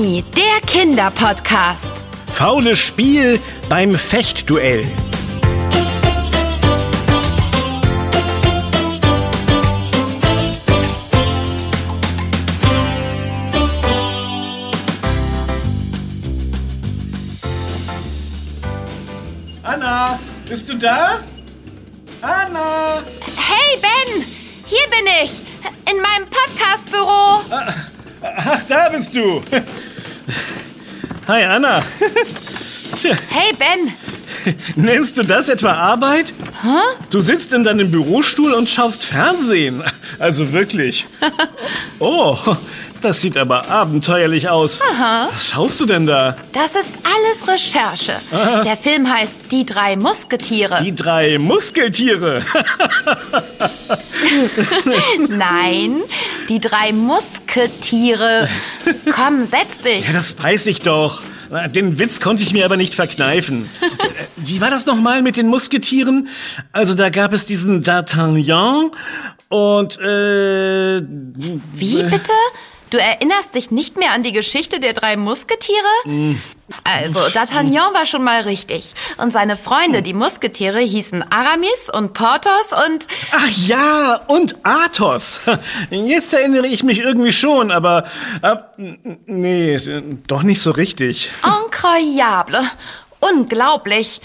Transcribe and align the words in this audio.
Benny, 0.00 0.24
der 0.34 0.66
Kinderpodcast. 0.66 2.04
Faules 2.32 2.78
Spiel 2.78 3.38
beim 3.68 3.94
Fechtduell. 3.96 4.86
Anna, 19.62 20.18
bist 20.48 20.68
du 20.70 20.78
da? 20.78 21.20
Anna! 22.22 23.02
Hey 23.36 23.78
Ben, 23.82 24.24
hier 24.66 24.78
bin 24.88 25.06
ich, 25.22 25.42
in 25.90 26.00
meinem 26.00 26.26
Podcastbüro. 26.30 27.42
Ach, 28.22 28.64
da 28.64 28.88
bist 28.88 29.14
du. 29.14 29.42
Hi, 31.28 31.44
Anna. 31.44 31.82
Hey 33.30 33.52
Ben, 33.58 33.92
nennst 34.74 35.16
du 35.16 35.22
das 35.22 35.48
etwa 35.48 35.72
Arbeit? 35.72 36.34
Du 37.10 37.20
sitzt 37.20 37.52
in 37.52 37.62
deinem 37.64 37.90
Bürostuhl 37.90 38.52
und 38.52 38.68
schaust 38.68 39.04
Fernsehen. 39.04 39.82
Also 40.18 40.52
wirklich. 40.52 41.06
Oh, 42.02 42.36
das 43.00 43.20
sieht 43.20 43.36
aber 43.36 43.68
abenteuerlich 43.68 44.48
aus. 44.48 44.80
Was 44.80 45.48
schaust 45.48 45.80
du 45.80 45.86
denn 45.86 46.06
da? 46.06 46.36
das 46.52 46.74
ist 46.74 46.90
alles 47.04 47.48
Recherche. 47.48 48.12
Der 48.64 48.76
Film 48.76 49.12
heißt 49.12 49.36
Die 49.50 49.64
drei 49.64 49.96
Musketiere. 49.96 50.82
Die 50.82 50.94
drei 50.94 51.38
Muskeltiere. 51.38 52.40
Nein, 55.28 56.02
die 56.48 56.60
drei 56.60 56.92
Musketiere. 56.92 58.48
Komm, 59.14 59.44
setz 59.46 59.78
dich. 59.84 60.06
Ja, 60.06 60.12
das 60.12 60.40
weiß 60.42 60.66
ich 60.66 60.82
doch. 60.82 61.22
Den 61.74 61.98
Witz 61.98 62.20
konnte 62.20 62.44
ich 62.44 62.52
mir 62.52 62.64
aber 62.64 62.76
nicht 62.76 62.94
verkneifen. 62.94 63.68
Äh, 63.82 63.86
Wie 64.36 64.60
war 64.60 64.70
das 64.70 64.86
nochmal 64.86 65.20
mit 65.22 65.36
den 65.36 65.48
Musketieren? 65.48 66.28
Also 66.70 66.94
da 66.94 67.10
gab 67.10 67.32
es 67.32 67.44
diesen 67.44 67.82
D'Artagnan 67.82 68.92
und 69.48 69.98
äh, 69.98 71.00
Wie 71.00 72.02
bitte? 72.04 72.30
Du 72.90 72.98
erinnerst 72.98 73.54
dich 73.54 73.70
nicht 73.70 73.96
mehr 73.96 74.12
an 74.12 74.24
die 74.24 74.32
Geschichte 74.32 74.80
der 74.80 74.92
drei 74.92 75.16
Musketiere? 75.16 75.78
Also, 76.82 77.20
D'Artagnan 77.20 77.94
war 77.94 78.04
schon 78.04 78.24
mal 78.24 78.42
richtig. 78.42 78.94
Und 79.18 79.32
seine 79.32 79.56
Freunde, 79.56 80.02
die 80.02 80.12
Musketiere, 80.12 80.80
hießen 80.80 81.24
Aramis 81.30 81.88
und 81.92 82.14
Porthos 82.14 82.72
und... 82.86 83.06
Ach 83.30 83.48
ja, 83.66 84.20
und 84.26 84.56
Athos. 84.64 85.40
Jetzt 85.90 86.32
erinnere 86.34 86.66
ich 86.66 86.82
mich 86.82 86.98
irgendwie 86.98 87.32
schon, 87.32 87.70
aber 87.70 88.04
äh, 88.42 88.56
nee, 89.26 89.78
doch 90.26 90.42
nicht 90.42 90.60
so 90.60 90.72
richtig. 90.72 91.30
Incroyable. 91.44 92.62
Unglaublich. 93.20 94.20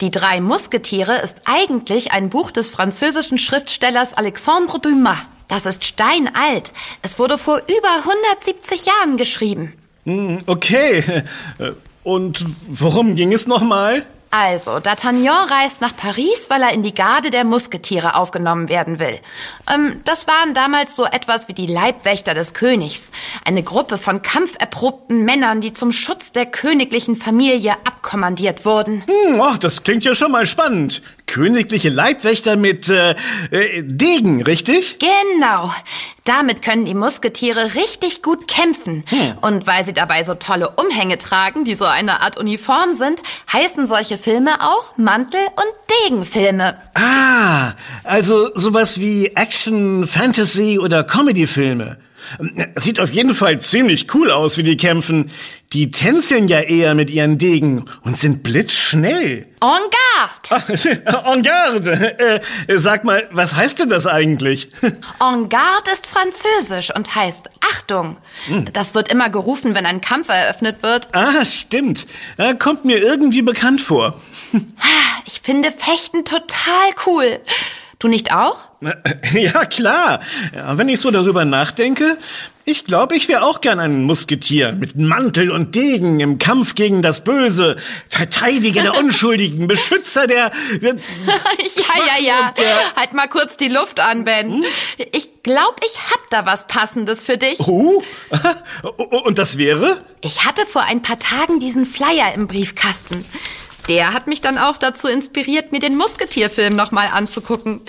Die 0.00 0.10
drei 0.10 0.40
Musketiere 0.40 1.18
ist 1.18 1.42
eigentlich 1.44 2.10
ein 2.12 2.30
Buch 2.30 2.50
des 2.50 2.70
französischen 2.70 3.38
Schriftstellers 3.38 4.14
Alexandre 4.14 4.80
Dumas. 4.80 5.18
Das 5.48 5.66
ist 5.66 5.84
steinalt. 5.84 6.72
Es 7.02 7.18
wurde 7.18 7.38
vor 7.38 7.58
über 7.58 8.10
170 8.38 8.86
Jahren 8.86 9.16
geschrieben. 9.16 9.72
Hm, 10.04 10.42
Okay. 10.46 11.02
Äh, 11.58 11.72
Und 12.04 12.44
worum 12.68 13.16
ging 13.16 13.32
es 13.32 13.46
nochmal? 13.46 14.06
Also, 14.30 14.72
D'Artagnan 14.72 15.50
reist 15.50 15.80
nach 15.80 15.96
Paris, 15.96 16.46
weil 16.48 16.60
er 16.62 16.72
in 16.72 16.82
die 16.82 16.94
Garde 16.94 17.30
der 17.30 17.44
Musketiere 17.44 18.14
aufgenommen 18.14 18.68
werden 18.68 18.98
will. 18.98 19.18
Ähm, 19.72 20.00
das 20.04 20.26
waren 20.26 20.52
damals 20.52 20.94
so 20.96 21.04
etwas 21.06 21.48
wie 21.48 21.54
die 21.54 21.66
Leibwächter 21.66 22.34
des 22.34 22.52
Königs. 22.52 23.10
Eine 23.46 23.62
Gruppe 23.62 23.96
von 23.96 24.20
kampferprobten 24.20 25.24
Männern, 25.24 25.62
die 25.62 25.72
zum 25.72 25.92
Schutz 25.92 26.30
der 26.32 26.44
königlichen 26.44 27.16
Familie 27.16 27.72
abkommandiert 27.84 28.66
wurden. 28.66 29.02
Hm, 29.06 29.40
ach, 29.40 29.56
das 29.58 29.82
klingt 29.82 30.04
ja 30.04 30.14
schon 30.14 30.30
mal 30.32 30.44
spannend. 30.46 31.00
Königliche 31.28 31.90
Leibwächter 31.90 32.56
mit 32.56 32.88
äh, 32.88 33.14
äh, 33.50 33.82
Degen, 33.84 34.42
richtig? 34.42 34.98
Genau. 34.98 35.72
Damit 36.24 36.62
können 36.62 36.84
die 36.84 36.94
Musketiere 36.94 37.74
richtig 37.74 38.22
gut 38.22 38.48
kämpfen. 38.48 39.04
Und 39.40 39.66
weil 39.66 39.84
sie 39.84 39.92
dabei 39.92 40.24
so 40.24 40.34
tolle 40.34 40.70
Umhänge 40.70 41.18
tragen, 41.18 41.64
die 41.64 41.74
so 41.74 41.84
eine 41.84 42.20
Art 42.20 42.36
Uniform 42.36 42.92
sind, 42.92 43.22
heißen 43.52 43.86
solche 43.86 44.18
Filme 44.18 44.60
auch 44.60 44.96
Mantel- 44.96 45.46
und 45.56 46.04
Degenfilme. 46.04 46.76
Ah, 46.94 47.72
also 48.04 48.50
sowas 48.54 48.98
wie 48.98 49.28
Action, 49.36 50.06
Fantasy 50.06 50.78
oder 50.78 51.04
Comedy-Filme. 51.04 51.98
Sieht 52.76 53.00
auf 53.00 53.10
jeden 53.10 53.34
Fall 53.34 53.60
ziemlich 53.60 54.12
cool 54.14 54.30
aus, 54.30 54.56
wie 54.58 54.62
die 54.62 54.76
kämpfen. 54.76 55.30
Die 55.72 55.90
tänzeln 55.90 56.48
ja 56.48 56.60
eher 56.60 56.94
mit 56.94 57.10
ihren 57.10 57.36
Degen 57.36 57.84
und 58.02 58.16
sind 58.18 58.42
blitzschnell. 58.42 59.46
En 59.60 59.82
garde! 60.48 61.02
En 61.32 61.42
garde! 61.42 62.40
Äh, 62.68 62.78
sag 62.78 63.04
mal, 63.04 63.28
was 63.32 63.54
heißt 63.54 63.80
denn 63.80 63.90
das 63.90 64.06
eigentlich? 64.06 64.70
En 65.20 65.48
garde 65.48 65.90
ist 65.92 66.06
französisch 66.06 66.94
und 66.94 67.14
heißt 67.14 67.50
Achtung. 67.70 68.16
Das 68.72 68.94
wird 68.94 69.10
immer 69.12 69.28
gerufen, 69.28 69.74
wenn 69.74 69.84
ein 69.84 70.00
Kampf 70.00 70.28
eröffnet 70.30 70.82
wird. 70.82 71.08
Ah, 71.12 71.44
stimmt. 71.44 72.06
Äh, 72.38 72.54
Kommt 72.54 72.84
mir 72.86 72.98
irgendwie 73.02 73.42
bekannt 73.42 73.80
vor. 73.80 74.18
Ich 75.26 75.42
finde 75.42 75.70
Fechten 75.70 76.24
total 76.24 76.88
cool. 77.04 77.38
Du 77.98 78.08
nicht 78.08 78.32
auch? 78.32 78.68
Ja, 79.32 79.64
klar. 79.64 80.20
Ja, 80.54 80.78
wenn 80.78 80.88
ich 80.88 81.00
so 81.00 81.10
darüber 81.10 81.44
nachdenke, 81.44 82.16
ich 82.64 82.84
glaube, 82.84 83.16
ich 83.16 83.28
wäre 83.28 83.42
auch 83.42 83.60
gern 83.60 83.80
ein 83.80 84.04
Musketier 84.04 84.72
mit 84.72 84.94
Mantel 84.96 85.50
und 85.50 85.74
Degen 85.74 86.20
im 86.20 86.38
Kampf 86.38 86.74
gegen 86.74 87.02
das 87.02 87.24
Böse, 87.24 87.76
Verteidiger 88.08 88.82
der 88.82 88.98
Unschuldigen, 88.98 89.66
Beschützer 89.66 90.26
der... 90.26 90.50
der 90.80 90.94
ja, 90.96 92.18
ja, 92.20 92.54
ja. 92.56 92.78
Halt 92.94 93.14
mal 93.14 93.26
kurz 93.26 93.56
die 93.56 93.68
Luft 93.68 94.00
an, 94.00 94.24
Ben. 94.24 94.64
Ich 95.12 95.42
glaube, 95.42 95.76
ich 95.84 95.98
hab 96.12 96.20
da 96.30 96.46
was 96.46 96.66
Passendes 96.66 97.20
für 97.20 97.36
dich. 97.36 97.58
oh, 97.60 98.02
und 99.24 99.38
das 99.38 99.58
wäre? 99.58 100.02
Ich 100.22 100.44
hatte 100.44 100.66
vor 100.66 100.82
ein 100.82 101.02
paar 101.02 101.18
Tagen 101.18 101.58
diesen 101.58 101.84
Flyer 101.84 102.32
im 102.34 102.46
Briefkasten. 102.46 103.24
Der 103.88 104.12
hat 104.12 104.26
mich 104.26 104.40
dann 104.40 104.58
auch 104.58 104.76
dazu 104.76 105.08
inspiriert, 105.08 105.72
mir 105.72 105.80
den 105.80 105.96
Musketierfilm 105.96 106.76
nochmal 106.76 107.08
anzugucken. 107.12 107.80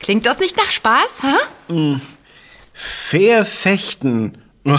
Klingt 0.00 0.26
das 0.26 0.38
nicht 0.38 0.56
nach 0.56 0.70
Spaß, 0.70 1.22
hä? 1.22 2.00
Fair 2.72 3.44
fechten. 3.44 4.38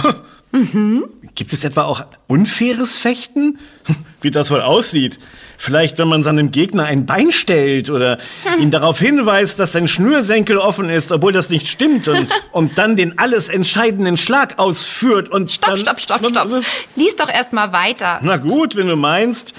Gibt 1.35 1.51
es 1.51 1.63
etwa 1.63 1.84
auch 1.84 2.06
unfaires 2.28 2.97
Fechten? 2.97 3.57
Wie 4.22 4.29
das 4.29 4.51
wohl 4.51 4.61
aussieht. 4.61 5.17
Vielleicht, 5.57 5.97
wenn 5.97 6.07
man 6.07 6.23
seinem 6.23 6.51
Gegner 6.51 6.85
ein 6.85 7.05
Bein 7.05 7.31
stellt 7.31 7.90
oder 7.90 8.17
ihn 8.59 8.69
darauf 8.69 9.00
hinweist, 9.00 9.59
dass 9.59 9.72
sein 9.72 9.88
Schnürsenkel 9.88 10.57
offen 10.57 10.90
ist, 10.90 11.11
obwohl 11.11 11.31
das 11.31 11.50
nicht 11.50 11.67
stimmt 11.67 12.07
und, 12.07 12.28
und 12.51 12.78
dann 12.78 12.97
den 12.97 13.17
alles 13.17 13.50
entscheidenden 13.50 14.17
Schlag 14.17 14.59
ausführt 14.59 15.29
und 15.29 15.51
Stopp, 15.51 15.69
dann, 15.72 15.79
stopp, 15.79 16.00
stopp, 16.01 16.25
stopp. 16.29 16.63
Lies 16.95 17.16
doch 17.16 17.29
erst 17.29 17.53
mal 17.53 17.72
weiter. 17.72 18.19
Na 18.22 18.38
gut, 18.38 18.75
wenn 18.75 18.88
du 18.88 18.95
meinst. 18.95 19.53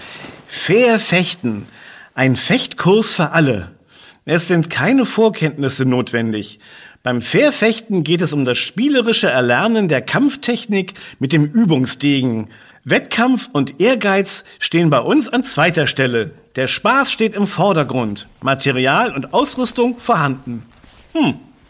Fair 0.46 0.98
fechten. 0.98 1.66
Ein 2.14 2.36
Fechtkurs 2.36 3.14
für 3.14 3.32
alle. 3.32 3.72
Es 4.24 4.48
sind 4.48 4.70
keine 4.70 5.04
Vorkenntnisse 5.04 5.84
notwendig. 5.84 6.58
Beim 7.02 7.20
Fairfechten 7.20 8.02
geht 8.02 8.22
es 8.22 8.32
um 8.32 8.46
das 8.46 8.56
spielerische 8.56 9.28
Erlernen 9.28 9.88
der 9.88 10.00
Kampftechnik 10.00 10.94
mit 11.18 11.32
dem 11.32 11.44
Übungsdegen. 11.44 12.48
Wettkampf 12.84 13.50
und 13.52 13.82
Ehrgeiz 13.82 14.44
stehen 14.58 14.88
bei 14.88 15.00
uns 15.00 15.28
an 15.28 15.44
zweiter 15.44 15.86
Stelle. 15.86 16.30
Der 16.56 16.66
Spaß 16.66 17.12
steht 17.12 17.34
im 17.34 17.46
Vordergrund. 17.46 18.28
Material 18.40 19.14
und 19.14 19.34
Ausrüstung 19.34 19.98
vorhanden. 19.98 20.62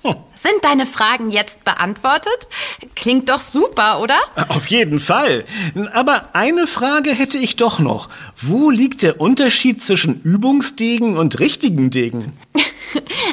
Sind 0.34 0.62
deine 0.62 0.86
Fragen 0.86 1.30
jetzt 1.30 1.64
beantwortet? 1.64 2.48
Klingt 2.94 3.28
doch 3.28 3.40
super, 3.40 4.00
oder? 4.00 4.18
Auf 4.48 4.66
jeden 4.66 5.00
Fall. 5.00 5.44
Aber 5.92 6.28
eine 6.34 6.66
Frage 6.66 7.10
hätte 7.10 7.38
ich 7.38 7.56
doch 7.56 7.78
noch. 7.78 8.08
Wo 8.36 8.70
liegt 8.70 9.02
der 9.02 9.20
Unterschied 9.20 9.82
zwischen 9.82 10.20
Übungsdegen 10.22 11.16
und 11.16 11.40
richtigen 11.40 11.90
Degen? 11.90 12.38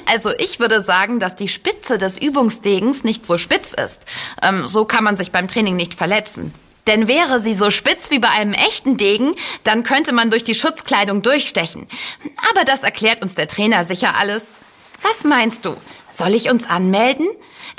Also 0.08 0.32
ich 0.40 0.60
würde 0.60 0.82
sagen, 0.82 1.20
dass 1.20 1.36
die 1.36 1.48
Spitze 1.48 2.00
des 2.00 2.18
Übungsdegens 2.18 3.04
nicht 3.04 3.28
so 3.28 3.38
spitz 3.38 3.74
ist. 3.74 4.00
Ähm, 4.42 4.68
so 4.68 4.86
kann 4.86 5.04
man 5.04 5.16
sich 5.16 5.32
beim 5.32 5.48
Training 5.48 5.76
nicht 5.76 5.94
verletzen. 5.94 6.52
Denn 6.88 7.08
wäre 7.08 7.42
sie 7.42 7.54
so 7.54 7.70
spitz 7.70 8.10
wie 8.10 8.18
bei 8.18 8.30
einem 8.30 8.54
echten 8.54 8.98
Degen, 8.98 9.36
dann 9.64 9.84
könnte 9.84 10.14
man 10.14 10.32
durch 10.32 10.44
die 10.44 10.56
Schutzkleidung 10.56 11.22
durchstechen. 11.22 11.88
Aber 12.50 12.66
das 12.66 12.82
erklärt 12.82 13.22
uns 13.22 13.36
der 13.36 13.48
Trainer 13.48 13.86
sicher 13.86 14.16
alles. 14.16 14.56
Was 15.04 15.24
meinst 15.24 15.66
du? 15.66 15.76
Soll 16.12 16.34
ich 16.34 16.50
uns 16.50 16.70
anmelden? 16.70 17.28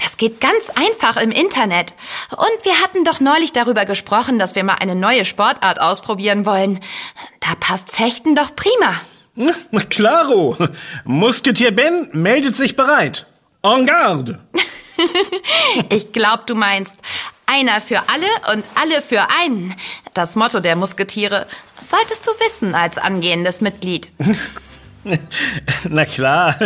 Das 0.02 0.16
geht 0.16 0.40
ganz 0.40 0.70
einfach 0.74 1.16
im 1.20 1.30
Internet. 1.30 1.94
Und 2.30 2.64
wir 2.64 2.80
hatten 2.82 3.04
doch 3.04 3.20
neulich 3.20 3.52
darüber 3.52 3.84
gesprochen, 3.84 4.38
dass 4.38 4.54
wir 4.54 4.64
mal 4.64 4.76
eine 4.80 4.94
neue 4.94 5.24
Sportart 5.24 5.80
ausprobieren 5.80 6.46
wollen. 6.46 6.80
Da 7.40 7.54
passt 7.60 7.90
Fechten 7.90 8.34
doch 8.34 8.54
prima. 8.56 8.94
Na, 9.34 9.52
Claro. 9.90 10.56
Musketier 11.04 11.72
Ben 11.74 12.08
meldet 12.12 12.56
sich 12.56 12.76
bereit. 12.76 13.26
En 13.62 13.86
garde. 13.86 14.40
Ich 15.88 16.12
glaub, 16.12 16.46
du 16.46 16.54
meinst 16.54 16.92
Einer 17.46 17.80
für 17.80 18.02
alle 18.08 18.54
und 18.54 18.64
alle 18.80 19.02
für 19.02 19.26
einen. 19.42 19.74
Das 20.14 20.36
Motto 20.36 20.60
der 20.60 20.76
Musketiere. 20.76 21.46
Solltest 21.84 22.26
du 22.26 22.30
wissen 22.32 22.74
als 22.74 22.98
angehendes 22.98 23.60
Mitglied. 23.60 24.10
Na 25.88 26.04
klar, 26.04 26.56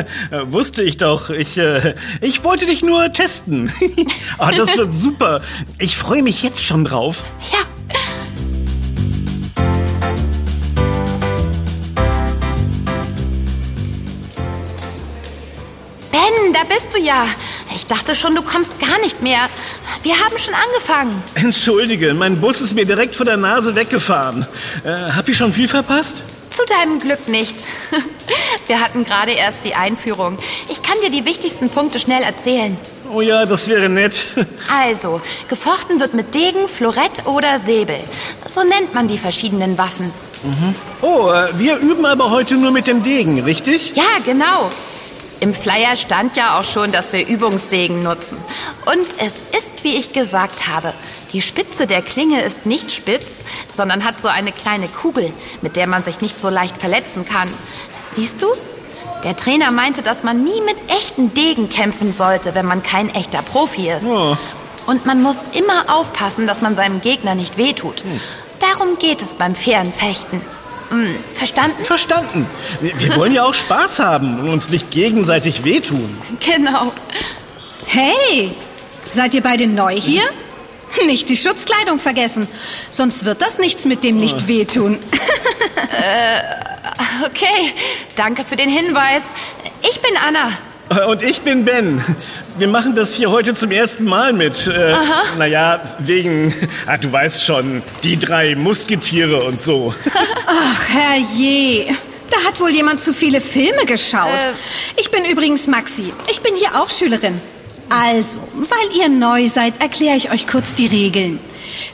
wusste 0.44 0.82
ich 0.82 0.96
doch. 0.96 1.30
Ich, 1.30 1.56
äh, 1.58 1.94
ich 2.20 2.44
wollte 2.44 2.66
dich 2.66 2.82
nur 2.82 3.12
testen. 3.12 3.72
oh, 4.38 4.48
das 4.56 4.76
wird 4.76 4.92
super. 4.92 5.40
Ich 5.78 5.96
freue 5.96 6.22
mich 6.22 6.42
jetzt 6.42 6.62
schon 6.62 6.84
drauf. 6.84 7.24
Ja. 7.52 7.58
Ben, 16.12 16.52
da 16.52 16.64
bist 16.64 16.94
du 16.94 16.98
ja. 16.98 17.26
Ich 17.74 17.86
dachte 17.86 18.14
schon, 18.14 18.34
du 18.34 18.42
kommst 18.42 18.78
gar 18.80 18.98
nicht 19.00 19.22
mehr. 19.22 19.48
Wir 20.02 20.14
haben 20.14 20.38
schon 20.38 20.54
angefangen. 20.54 21.22
Entschuldige, 21.34 22.14
mein 22.14 22.40
Bus 22.40 22.60
ist 22.60 22.74
mir 22.74 22.86
direkt 22.86 23.16
vor 23.16 23.26
der 23.26 23.36
Nase 23.36 23.74
weggefahren. 23.74 24.46
Äh, 24.84 25.12
hab 25.12 25.28
ich 25.28 25.36
schon 25.36 25.52
viel 25.52 25.68
verpasst? 25.68 26.22
Zu 26.56 26.64
deinem 26.64 26.98
Glück 27.00 27.28
nicht. 27.28 27.54
Wir 28.66 28.80
hatten 28.80 29.04
gerade 29.04 29.32
erst 29.32 29.66
die 29.66 29.74
Einführung. 29.74 30.38
Ich 30.70 30.82
kann 30.82 30.96
dir 31.04 31.10
die 31.10 31.26
wichtigsten 31.26 31.68
Punkte 31.68 31.98
schnell 31.98 32.22
erzählen. 32.22 32.78
Oh 33.12 33.20
ja, 33.20 33.44
das 33.44 33.68
wäre 33.68 33.90
nett. 33.90 34.28
Also, 34.72 35.20
gefochten 35.48 36.00
wird 36.00 36.14
mit 36.14 36.34
Degen, 36.34 36.66
Florett 36.66 37.26
oder 37.26 37.58
Säbel. 37.58 37.98
So 38.48 38.62
nennt 38.62 38.94
man 38.94 39.06
die 39.06 39.18
verschiedenen 39.18 39.76
Waffen. 39.76 40.10
Mhm. 40.42 40.74
Oh, 41.02 41.28
äh, 41.30 41.58
wir 41.58 41.76
üben 41.76 42.06
aber 42.06 42.30
heute 42.30 42.54
nur 42.54 42.70
mit 42.70 42.86
dem 42.86 43.02
Degen, 43.02 43.38
richtig? 43.42 43.94
Ja, 43.94 44.16
genau. 44.24 44.70
Im 45.40 45.52
Flyer 45.52 45.96
stand 45.96 46.36
ja 46.36 46.58
auch 46.58 46.64
schon, 46.64 46.92
dass 46.92 47.12
wir 47.12 47.26
Übungsdegen 47.26 48.00
nutzen. 48.00 48.38
Und 48.86 49.06
es 49.18 49.34
ist, 49.58 49.84
wie 49.84 49.96
ich 49.96 50.12
gesagt 50.12 50.66
habe, 50.66 50.94
die 51.32 51.42
Spitze 51.42 51.86
der 51.86 52.00
Klinge 52.00 52.40
ist 52.42 52.64
nicht 52.64 52.90
spitz, 52.90 53.26
sondern 53.74 54.04
hat 54.04 54.20
so 54.20 54.28
eine 54.28 54.52
kleine 54.52 54.88
Kugel, 54.88 55.32
mit 55.60 55.76
der 55.76 55.86
man 55.86 56.02
sich 56.04 56.20
nicht 56.20 56.40
so 56.40 56.48
leicht 56.48 56.78
verletzen 56.78 57.26
kann. 57.26 57.48
Siehst 58.12 58.40
du? 58.40 58.46
Der 59.24 59.36
Trainer 59.36 59.72
meinte, 59.72 60.02
dass 60.02 60.22
man 60.22 60.42
nie 60.44 60.60
mit 60.62 60.76
echten 60.88 61.34
Degen 61.34 61.68
kämpfen 61.68 62.12
sollte, 62.12 62.54
wenn 62.54 62.66
man 62.66 62.82
kein 62.82 63.14
echter 63.14 63.42
Profi 63.42 63.90
ist. 63.90 64.06
Oh. 64.06 64.36
Und 64.86 65.04
man 65.04 65.20
muss 65.20 65.38
immer 65.52 65.94
aufpassen, 65.94 66.46
dass 66.46 66.62
man 66.62 66.76
seinem 66.76 67.00
Gegner 67.00 67.34
nicht 67.34 67.58
wehtut. 67.58 68.02
Hm. 68.02 68.20
Darum 68.60 68.98
geht 68.98 69.20
es 69.20 69.34
beim 69.34 69.54
fairen 69.54 69.92
Fechten. 69.92 70.40
Hm, 70.90 71.16
verstanden? 71.32 71.84
Verstanden. 71.84 72.46
Wir, 72.80 72.98
wir 73.00 73.16
wollen 73.16 73.32
ja 73.32 73.44
auch 73.44 73.54
Spaß 73.54 73.98
haben 73.98 74.40
und 74.40 74.48
uns 74.48 74.70
nicht 74.70 74.90
gegenseitig 74.90 75.64
wehtun. 75.64 76.16
Genau. 76.40 76.92
Hey, 77.86 78.52
seid 79.10 79.34
ihr 79.34 79.42
beide 79.42 79.66
neu 79.66 79.94
hier? 79.98 80.22
Nicht 81.04 81.28
die 81.28 81.36
Schutzkleidung 81.36 81.98
vergessen, 81.98 82.48
sonst 82.90 83.24
wird 83.24 83.42
das 83.42 83.58
nichts 83.58 83.84
mit 83.84 84.02
dem 84.04 84.18
nicht 84.18 84.48
wehtun. 84.48 84.98
Okay, 87.24 87.72
danke 88.14 88.44
für 88.44 88.56
den 88.56 88.68
Hinweis. 88.68 89.22
Ich 89.82 90.00
bin 90.00 90.12
Anna. 90.16 90.50
Und 91.08 91.22
ich 91.22 91.42
bin 91.42 91.64
Ben. 91.64 92.02
Wir 92.58 92.68
machen 92.68 92.94
das 92.94 93.14
hier 93.14 93.30
heute 93.30 93.54
zum 93.54 93.70
ersten 93.72 94.04
Mal 94.04 94.32
mit. 94.32 94.66
Äh, 94.66 94.94
naja, 95.36 95.80
wegen, 95.98 96.54
ah, 96.86 96.96
du 96.96 97.10
weißt 97.10 97.44
schon, 97.44 97.82
die 98.02 98.18
drei 98.18 98.54
Musketiere 98.54 99.42
und 99.44 99.60
so. 99.60 99.94
Ach, 100.46 100.88
herrje. 100.88 101.86
Da 102.30 102.48
hat 102.48 102.60
wohl 102.60 102.70
jemand 102.70 103.00
zu 103.00 103.12
viele 103.14 103.40
Filme 103.40 103.84
geschaut. 103.84 104.28
Äh. 104.28 104.52
Ich 104.96 105.10
bin 105.10 105.24
übrigens 105.24 105.66
Maxi. 105.66 106.12
Ich 106.30 106.40
bin 106.40 106.54
hier 106.54 106.80
auch 106.80 106.88
Schülerin. 106.90 107.40
Also, 107.88 108.38
weil 108.54 109.00
ihr 109.00 109.08
neu 109.08 109.48
seid, 109.48 109.80
erkläre 109.80 110.16
ich 110.16 110.30
euch 110.32 110.46
kurz 110.46 110.74
die 110.74 110.86
Regeln. 110.86 111.38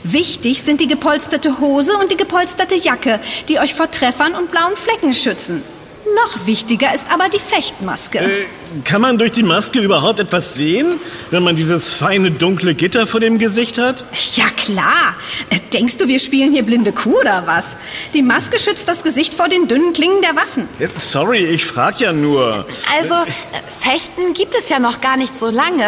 Wichtig 0.03 0.63
sind 0.63 0.81
die 0.81 0.87
gepolsterte 0.87 1.59
Hose 1.59 1.95
und 1.97 2.11
die 2.11 2.17
gepolsterte 2.17 2.75
Jacke, 2.75 3.19
die 3.49 3.59
euch 3.59 3.73
vor 3.73 3.89
Treffern 3.91 4.33
und 4.35 4.49
blauen 4.49 4.75
Flecken 4.75 5.13
schützen. 5.13 5.63
Noch 6.15 6.45
wichtiger 6.45 6.93
ist 6.93 7.05
aber 7.11 7.29
die 7.29 7.39
Fechtmaske. 7.39 8.19
Äh, 8.19 8.45
kann 8.83 9.01
man 9.01 9.17
durch 9.17 9.31
die 9.31 9.43
Maske 9.43 9.79
überhaupt 9.79 10.19
etwas 10.19 10.55
sehen, 10.55 10.99
wenn 11.31 11.43
man 11.43 11.55
dieses 11.55 11.93
feine 11.93 12.31
dunkle 12.31 12.75
Gitter 12.75 13.07
vor 13.07 13.19
dem 13.19 13.37
Gesicht 13.37 13.77
hat? 13.77 14.03
Ja 14.35 14.45
klar. 14.55 15.15
Äh, 15.49 15.59
Denkst 15.73 15.97
du, 15.97 16.07
wir 16.07 16.19
spielen 16.19 16.51
hier 16.51 16.61
blinde 16.63 16.91
Kuh 16.91 17.19
oder 17.19 17.43
was? 17.47 17.75
Die 18.13 18.21
Maske 18.21 18.59
schützt 18.59 18.87
das 18.87 19.03
Gesicht 19.03 19.33
vor 19.33 19.47
den 19.47 19.67
dünnen 19.67 19.91
Klingen 19.93 20.21
der 20.21 20.35
Waffen. 20.35 20.67
Äh, 20.79 20.87
Sorry, 20.97 21.45
ich 21.45 21.65
frag 21.65 21.99
ja 21.99 22.13
nur. 22.13 22.67
Also, 22.97 23.15
äh, 23.15 23.25
Fechten 23.79 24.33
gibt 24.33 24.55
es 24.55 24.69
ja 24.69 24.79
noch 24.79 25.01
gar 25.01 25.17
nicht 25.17 25.37
so 25.39 25.49
lange. 25.49 25.85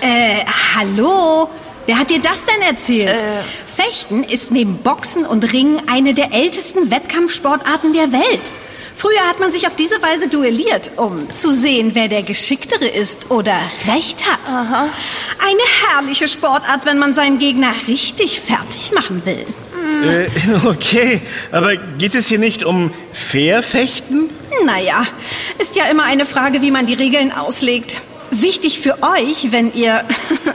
Äh, 0.00 0.44
hallo? 0.76 1.48
Wer 1.86 1.98
hat 1.98 2.10
dir 2.10 2.20
das 2.20 2.44
denn 2.44 2.60
erzählt? 2.62 3.14
Fechten 3.74 4.22
ist 4.22 4.50
neben 4.50 4.78
Boxen 4.78 5.24
und 5.24 5.52
Ringen 5.54 5.80
eine 5.90 6.12
der 6.12 6.34
ältesten 6.34 6.90
Wettkampfsportarten 6.90 7.92
der 7.94 8.12
Welt. 8.12 8.52
Früher 8.98 9.28
hat 9.28 9.38
man 9.38 9.52
sich 9.52 9.68
auf 9.68 9.76
diese 9.76 10.02
Weise 10.02 10.26
duelliert, 10.26 10.90
um 10.96 11.30
zu 11.30 11.52
sehen, 11.52 11.92
wer 11.94 12.08
der 12.08 12.24
Geschicktere 12.24 12.88
ist 12.88 13.30
oder 13.30 13.56
Recht 13.86 14.26
hat. 14.26 14.40
Eine 15.38 15.62
herrliche 15.86 16.26
Sportart, 16.26 16.84
wenn 16.84 16.98
man 16.98 17.14
seinen 17.14 17.38
Gegner 17.38 17.72
richtig 17.86 18.40
fertig 18.40 18.90
machen 18.92 19.24
will. 19.24 19.46
Äh, 20.02 20.28
okay, 20.66 21.20
aber 21.52 21.76
geht 21.76 22.16
es 22.16 22.26
hier 22.26 22.40
nicht 22.40 22.64
um 22.64 22.92
Fairfechten? 23.12 24.30
Naja, 24.64 25.06
ist 25.58 25.76
ja 25.76 25.84
immer 25.84 26.02
eine 26.02 26.26
Frage, 26.26 26.60
wie 26.60 26.72
man 26.72 26.84
die 26.84 26.94
Regeln 26.94 27.30
auslegt. 27.30 28.00
Wichtig 28.32 28.80
für 28.80 29.00
euch, 29.04 29.52
wenn 29.52 29.72
ihr 29.74 30.04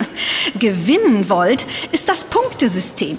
gewinnen 0.59 1.29
wollt, 1.29 1.65
ist 1.93 2.09
das 2.09 2.25
Punktesystem. 2.25 3.17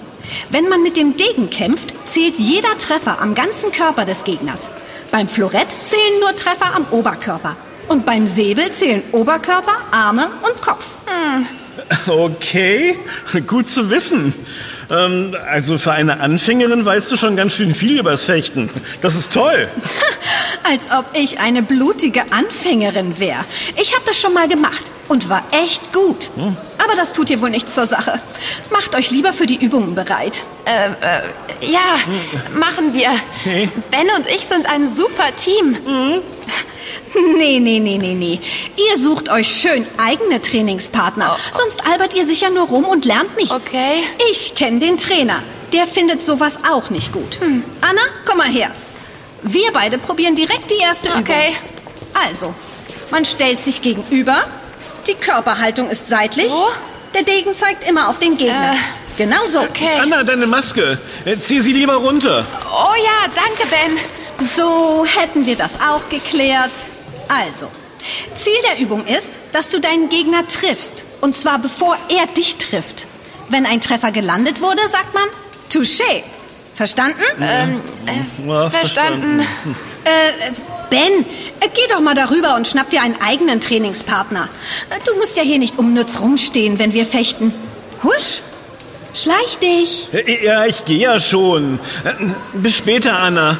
Wenn 0.51 0.69
man 0.69 0.83
mit 0.83 0.97
dem 0.97 1.17
Degen 1.17 1.49
kämpft, 1.49 1.95
zählt 2.07 2.35
jeder 2.37 2.77
Treffer 2.77 3.19
am 3.21 3.33
ganzen 3.33 3.71
Körper 3.71 4.05
des 4.05 4.23
Gegners. 4.23 4.69
Beim 5.11 5.27
Florett 5.27 5.75
zählen 5.83 6.19
nur 6.19 6.35
Treffer 6.35 6.75
am 6.75 6.85
Oberkörper. 6.91 7.55
Und 7.87 8.05
beim 8.05 8.27
Säbel 8.27 8.71
zählen 8.71 9.03
Oberkörper, 9.11 9.77
Arme 9.91 10.29
und 10.41 10.61
Kopf. 10.61 10.87
Okay, 12.07 12.97
gut 13.47 13.67
zu 13.67 13.89
wissen. 13.89 14.33
Ähm, 14.89 15.35
also 15.49 15.77
für 15.77 15.91
eine 15.91 16.19
Anfängerin 16.19 16.85
weißt 16.85 17.11
du 17.11 17.17
schon 17.17 17.35
ganz 17.35 17.53
schön 17.53 17.73
viel 17.73 17.99
übers 17.99 18.23
Fechten. 18.23 18.69
Das 19.01 19.15
ist 19.15 19.31
toll. 19.31 19.67
Als 20.63 20.89
ob 20.91 21.05
ich 21.13 21.39
eine 21.39 21.61
blutige 21.61 22.23
Anfängerin 22.31 23.19
wäre. 23.19 23.45
Ich 23.81 23.93
habe 23.93 24.03
das 24.07 24.19
schon 24.19 24.33
mal 24.33 24.47
gemacht 24.47 24.91
und 25.07 25.29
war 25.29 25.43
echt 25.51 25.93
gut. 25.93 26.31
Aber 26.85 26.95
das 26.95 27.13
tut 27.13 27.29
ihr 27.31 27.41
wohl 27.41 27.49
nicht 27.49 27.71
zur 27.71 27.85
Sache. 27.85 28.21
Macht 28.69 28.95
euch 28.95 29.09
lieber 29.11 29.33
für 29.33 29.47
die 29.47 29.55
Übungen 29.63 29.95
bereit. 29.95 30.43
Ja, 31.61 31.95
machen 32.57 32.93
wir. 32.93 33.09
Okay. 33.41 33.69
Ben 33.91 34.07
und 34.15 34.27
ich 34.27 34.41
sind 34.41 34.67
ein 34.69 34.87
super 34.87 35.35
Team. 35.35 35.77
Nee, 37.37 37.59
nee, 37.59 37.79
nee, 37.79 37.97
nee, 37.97 38.13
nee. 38.13 38.39
Ihr 38.75 38.97
sucht 38.97 39.29
euch 39.29 39.47
schön 39.49 39.87
eigene 39.97 40.41
Trainingspartner. 40.41 41.35
Sonst 41.53 41.87
albert 41.89 42.13
ihr 42.13 42.25
sicher 42.25 42.49
nur 42.49 42.67
rum 42.67 42.85
und 42.85 43.05
lernt 43.05 43.35
nichts. 43.37 43.53
Okay. 43.53 44.03
Ich 44.31 44.53
kenne 44.53 44.79
den 44.79 44.97
Trainer. 44.97 45.41
Der 45.73 45.87
findet 45.87 46.21
sowas 46.21 46.59
auch 46.69 46.89
nicht 46.91 47.11
gut. 47.11 47.39
Anna, 47.41 48.01
komm 48.25 48.37
mal 48.37 48.47
her. 48.47 48.69
Wir 49.41 49.71
beide 49.73 49.97
probieren 49.97 50.35
direkt 50.35 50.69
die 50.69 50.81
erste 50.81 51.09
Okay. 51.09 51.49
Übung. 51.49 52.25
Also, 52.27 52.53
man 53.11 53.25
stellt 53.25 53.61
sich 53.61 53.81
gegenüber. 53.81 54.43
Die 55.07 55.13
Körperhaltung 55.13 55.89
ist 55.89 56.09
seitlich. 56.09 56.49
So? 56.49 56.67
Der 57.13 57.23
Degen 57.23 57.53
zeigt 57.55 57.87
immer 57.87 58.09
auf 58.09 58.19
den 58.19 58.37
Gegner. 58.37 58.73
Äh, 58.73 59.17
genau 59.17 59.45
so. 59.47 59.61
Okay. 59.61 59.99
Anna, 60.01 60.23
deine 60.23 60.47
Maske. 60.47 60.97
Äh, 61.25 61.37
Zieh 61.37 61.61
sie 61.61 61.73
lieber 61.73 61.95
runter. 61.95 62.45
Oh 62.71 62.95
ja, 63.03 63.31
danke, 63.33 63.65
Ben. 63.69 64.45
So 64.55 65.05
hätten 65.05 65.45
wir 65.45 65.55
das 65.55 65.79
auch 65.79 66.09
geklärt. 66.09 66.71
Also, 67.27 67.69
Ziel 68.35 68.53
der 68.69 68.79
Übung 68.79 69.05
ist, 69.05 69.39
dass 69.53 69.69
du 69.69 69.79
deinen 69.79 70.09
Gegner 70.09 70.47
triffst. 70.47 71.05
Und 71.21 71.35
zwar 71.35 71.59
bevor 71.59 71.97
er 72.09 72.27
dich 72.27 72.57
trifft. 72.57 73.07
Wenn 73.49 73.65
ein 73.65 73.79
Treffer 73.79 74.11
gelandet 74.11 74.61
wurde, 74.61 74.81
sagt 74.89 75.13
man 75.13 75.23
Touché. 75.71 76.23
Verstanden? 76.73 77.21
Ja, 78.45 78.69
Verstanden. 78.69 79.39
Äh, 80.03 80.51
Ben, 80.89 81.25
äh, 81.59 81.69
geh 81.73 81.81
doch 81.89 81.99
mal 82.01 82.15
darüber 82.15 82.55
und 82.55 82.67
schnapp 82.67 82.89
dir 82.89 83.01
einen 83.01 83.19
eigenen 83.21 83.61
Trainingspartner. 83.61 84.49
Äh, 84.89 84.99
Du 85.05 85.15
musst 85.17 85.37
ja 85.37 85.43
hier 85.43 85.59
nicht 85.59 85.77
unnütz 85.77 86.19
rumstehen, 86.19 86.79
wenn 86.79 86.93
wir 86.93 87.05
fechten. 87.05 87.53
Husch, 88.03 88.41
schleich 89.13 89.57
dich. 89.61 90.07
Äh, 90.13 90.45
Ja, 90.45 90.65
ich 90.65 90.85
gehe 90.85 90.99
ja 90.99 91.19
schon. 91.19 91.79
Bis 92.53 92.77
später, 92.77 93.17
Anna. 93.19 93.57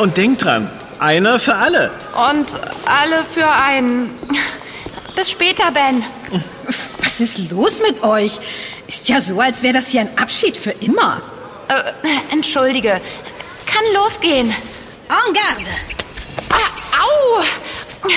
Und 0.00 0.16
denk 0.16 0.38
dran, 0.38 0.70
einer 0.98 1.38
für 1.38 1.54
alle. 1.54 1.90
Und 2.30 2.54
alle 2.86 3.24
für 3.34 3.48
einen. 3.50 4.10
Bis 5.16 5.30
später, 5.30 5.70
Ben. 5.72 6.02
Was 7.02 7.20
ist 7.20 7.50
los 7.50 7.80
mit 7.82 8.02
euch? 8.02 8.38
Ist 8.86 9.08
ja 9.08 9.20
so, 9.20 9.40
als 9.40 9.62
wäre 9.62 9.74
das 9.74 9.88
hier 9.88 10.02
ein 10.02 10.18
Abschied 10.18 10.56
für 10.56 10.70
immer. 10.70 11.20
Äh, 11.68 11.92
entschuldige. 12.32 13.00
Kann 13.66 13.84
losgehen. 13.94 14.48
En 15.08 15.32
garde. 15.34 15.70
Au! 17.30 18.08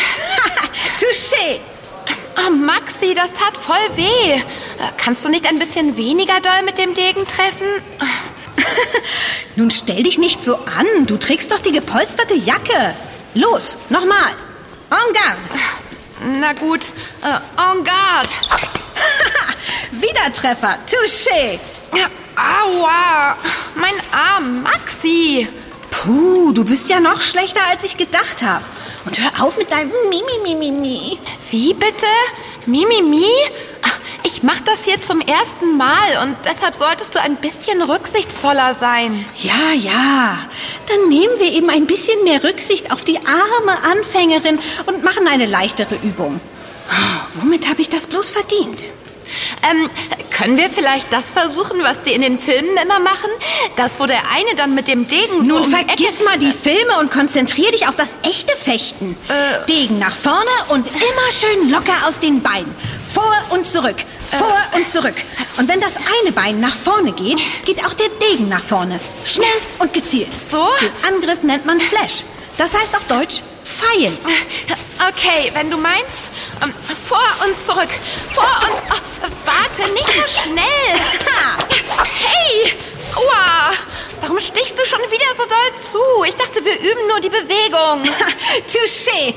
Touché. 1.00 1.60
Ah, 2.36 2.50
Maxi, 2.50 3.14
das 3.14 3.32
tat 3.32 3.56
voll 3.58 3.96
weh. 3.96 4.42
kannst 4.98 5.24
du 5.24 5.30
nicht 5.30 5.48
ein 5.48 5.60
bisschen 5.60 5.98
weniger 5.98 6.40
doll 6.42 6.64
mit 6.64 6.78
dem 6.78 6.94
Degen 6.94 7.28
treffen? 7.28 7.68
Nun 9.56 9.70
stell 9.72 10.04
dich 10.04 10.18
nicht 10.18 10.44
so 10.44 10.56
an. 10.56 11.06
Du 11.06 11.18
trägst 11.18 11.52
doch 11.52 11.60
die 11.60 11.72
gepolsterte 11.72 12.34
Jacke. 12.34 12.96
Los, 13.34 13.78
nochmal. 13.90 14.34
En 14.90 15.14
garde. 15.14 16.40
Na 16.40 16.54
gut, 16.54 16.82
äh, 17.22 17.36
en 17.58 17.84
garde. 17.84 18.30
Wieder 19.92 20.34
Treffer. 20.34 20.78
Touché. 20.90 21.60
Aua, 22.36 23.38
mein 23.76 23.94
Arm, 24.12 24.64
Maxi. 24.64 25.48
Puh, 25.92 26.52
du 26.52 26.64
bist 26.66 26.90
ja 26.90 27.00
noch 27.00 27.22
schlechter, 27.22 27.62
als 27.70 27.84
ich 27.84 27.96
gedacht 27.96 28.42
habe. 28.42 28.66
Und 29.06 29.20
hör 29.20 29.44
auf 29.46 29.58
mit 29.58 29.72
deinem 29.72 29.92
Mimi, 30.10 30.24
Mimi, 30.44 30.72
Mimi. 30.72 31.20
Wie 31.52 31.74
bitte? 31.74 32.06
Mimimi? 32.66 33.26
Ich 34.26 34.42
mach 34.42 34.62
das 34.62 34.86
hier 34.86 35.02
zum 35.02 35.20
ersten 35.20 35.76
Mal 35.76 36.24
und 36.24 36.38
deshalb 36.46 36.76
solltest 36.76 37.14
du 37.14 37.22
ein 37.22 37.36
bisschen 37.36 37.82
rücksichtsvoller 37.82 38.74
sein. 38.74 39.26
Ja, 39.38 39.74
ja. 39.74 40.38
Dann 40.88 41.10
nehmen 41.10 41.38
wir 41.40 41.52
eben 41.52 41.70
ein 41.70 41.86
bisschen 41.86 42.24
mehr 42.24 42.42
Rücksicht 42.44 42.92
auf 42.92 43.04
die 43.04 43.18
arme 43.18 43.84
Anfängerin 43.84 44.60
und 44.86 45.04
machen 45.04 45.28
eine 45.28 45.46
leichtere 45.46 45.96
Übung. 45.96 46.40
Womit 47.36 47.68
habe 47.70 47.82
ich 47.82 47.90
das 47.90 48.08
bloß 48.08 48.32
verdient? 48.32 48.86
Ähm, 49.70 49.90
können 50.32 50.58
wir 50.58 50.70
vielleicht 50.70 51.12
das 51.14 51.32
versuchen, 51.32 51.82
was 51.84 52.02
die 52.04 52.14
in 52.14 52.22
den 52.22 52.40
Filmen 52.40 52.76
immer 52.78 53.00
machen? 53.00 53.30
Das, 53.76 54.00
wo 54.00 54.06
der 54.06 54.30
eine 54.32 54.56
dann 54.56 54.74
mit 54.76 54.88
dem 54.88 55.08
Degen 55.08 55.44
so 55.44 55.54
Nun 55.60 55.62
um 55.64 55.70
vergiss 55.72 56.16
Ecke- 56.16 56.24
mal 56.26 56.38
die 56.38 56.52
Filme 56.52 57.00
und 57.00 57.12
konzentrier 57.12 57.72
dich 57.72 57.88
auf 57.88 57.96
das 57.96 58.18
echte 58.24 58.56
Fechten. 58.56 59.16
Äh. 59.30 59.66
Degen 59.68 60.00
nach 60.00 60.16
vorne 60.16 60.50
und 60.70 60.88
immer 60.88 61.32
schön 61.32 61.72
locker 61.72 62.08
aus 62.08 62.20
den 62.20 62.42
Beinen. 62.42 62.74
Vor 63.14 63.32
und 63.52 63.66
zurück, 63.68 63.98
vor 64.40 64.58
und 64.76 64.88
zurück. 64.88 65.14
Und 65.58 65.70
wenn 65.70 65.80
das 65.80 65.98
eine 65.98 66.32
Bein 66.32 66.60
nach 66.60 66.74
vorne 66.76 67.12
geht, 67.12 67.38
geht 67.66 67.86
auch 67.86 67.94
der 67.94 68.10
Degen 68.10 68.50
nach 68.50 68.64
vorne. 68.64 69.00
Schnell 69.24 69.46
und 69.78 69.94
gezielt. 69.94 70.34
So? 70.34 70.68
Den 70.82 71.14
Angriff 71.16 71.44
nennt 71.44 71.66
man 71.66 71.80
Flash. 71.80 72.24
Das 72.58 72.74
heißt 72.74 72.96
auf 72.96 73.04
Deutsch 73.08 73.42
Pfeil. 73.64 74.12
Okay, 75.10 75.52
wenn 75.54 75.70
du 75.70 75.78
meinst. 75.78 76.30
Ähm, 76.62 76.74
vor 77.08 77.20
und 77.46 77.62
zurück. 77.62 77.90
Vor 78.34 78.44
und... 78.44 78.82
Oh, 78.92 79.28
warte, 79.46 79.92
nicht 79.94 80.08
so 80.08 80.42
schnell. 80.42 81.00
Hey! 82.20 82.74
Aua! 83.16 83.72
Warum 84.22 84.40
stichst 84.40 84.80
du 84.80 84.86
schon 84.86 85.02
wieder 85.12 85.26
so 85.36 85.44
doll 85.44 85.82
zu? 85.82 86.00
Ich 86.26 86.36
dachte, 86.36 86.64
wir 86.64 86.76
üben 86.80 87.08
nur 87.10 87.20
die 87.20 87.30
Bewegung. 87.30 88.04
Touché. 88.72 89.34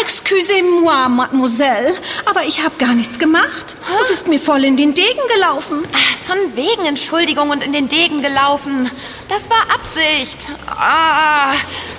Excusez-moi, 0.00 1.08
Mademoiselle, 1.08 1.96
aber 2.24 2.44
ich 2.44 2.62
habe 2.62 2.76
gar 2.76 2.94
nichts 2.94 3.18
gemacht. 3.18 3.76
Du 4.00 4.08
bist 4.08 4.28
mir 4.28 4.38
voll 4.38 4.64
in 4.64 4.76
den 4.76 4.94
Degen 4.94 5.26
gelaufen. 5.34 5.88
Ah, 5.92 5.98
Von 6.24 6.54
wegen 6.54 6.86
Entschuldigung 6.86 7.50
und 7.50 7.64
in 7.64 7.72
den 7.72 7.88
Degen 7.88 8.22
gelaufen. 8.22 8.88
Das 9.28 9.50
war 9.50 9.62
Absicht. 9.74 10.46
Ah, 10.68 11.54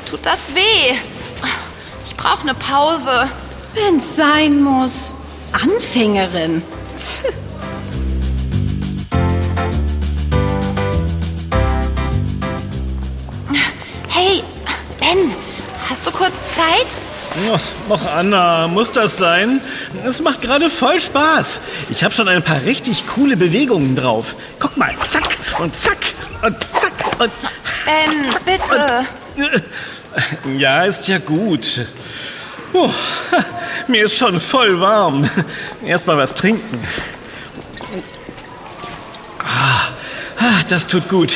tut 0.10 0.26
das 0.26 0.56
weh. 0.56 0.96
Ich 2.20 2.26
brauche 2.26 2.42
eine 2.42 2.54
Pause. 2.54 3.30
Wenn's 3.74 4.18
sein 4.18 4.62
muss. 4.62 5.16
Anfängerin. 5.54 6.62
Hey, 14.10 14.44
Ben, 15.00 15.32
hast 15.90 16.06
du 16.06 16.12
kurz 16.12 16.34
Zeit? 16.54 16.88
Och, 17.88 18.06
Anna, 18.14 18.68
muss 18.68 18.92
das 18.92 19.16
sein? 19.16 19.62
Es 20.04 20.22
macht 20.22 20.42
gerade 20.42 20.70
voll 20.70 21.00
Spaß. 21.00 21.62
Ich 21.90 22.04
habe 22.04 22.14
schon 22.14 22.28
ein 22.28 22.44
paar 22.44 22.64
richtig 22.64 23.08
coole 23.08 23.38
Bewegungen 23.38 23.96
drauf. 23.96 24.36
Guck 24.60 24.76
mal, 24.76 24.92
zack 25.10 25.38
und 25.58 25.74
zack 25.74 26.00
und 26.42 26.58
zack 26.82 27.22
und... 27.22 27.32
Ben, 27.86 28.36
bitte. 28.44 29.06
Ja, 30.58 30.84
ist 30.84 31.08
ja 31.08 31.18
gut. 31.20 31.86
Puh, 32.72 32.90
mir 33.88 34.06
ist 34.06 34.18
schon 34.18 34.40
voll 34.40 34.80
warm. 34.80 35.30
Erstmal 35.86 36.18
was 36.18 36.34
trinken. 36.34 36.84
Ah, 39.40 39.88
ah, 40.40 40.62
das 40.68 40.88
tut 40.88 41.10
gut. 41.10 41.34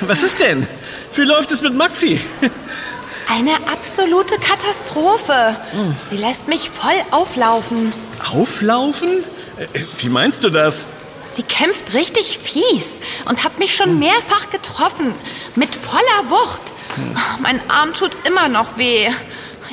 Was 0.00 0.22
ist 0.22 0.40
denn? 0.40 0.66
Wie 1.14 1.22
läuft 1.22 1.50
es 1.52 1.62
mit 1.62 1.74
Maxi? 1.74 2.20
Eine 3.30 3.54
absolute 3.72 4.34
Katastrophe. 4.38 5.56
Sie 6.10 6.16
lässt 6.16 6.48
mich 6.48 6.70
voll 6.70 6.92
auflaufen. 7.10 7.92
Auflaufen? 8.32 9.24
Äh, 9.56 9.66
Wie 9.98 10.08
meinst 10.08 10.44
du 10.44 10.50
das? 10.50 10.86
Sie 11.34 11.42
kämpft 11.42 11.92
richtig 11.94 12.38
fies 12.42 12.90
und 13.24 13.44
hat 13.44 13.58
mich 13.58 13.74
schon 13.74 13.98
mehrfach 13.98 14.50
getroffen. 14.50 15.14
Mit 15.56 15.74
voller 15.74 16.30
Wucht. 16.30 16.74
Mein 17.40 17.60
Arm 17.70 17.92
tut 17.94 18.12
immer 18.26 18.48
noch 18.48 18.76
weh. 18.76 19.08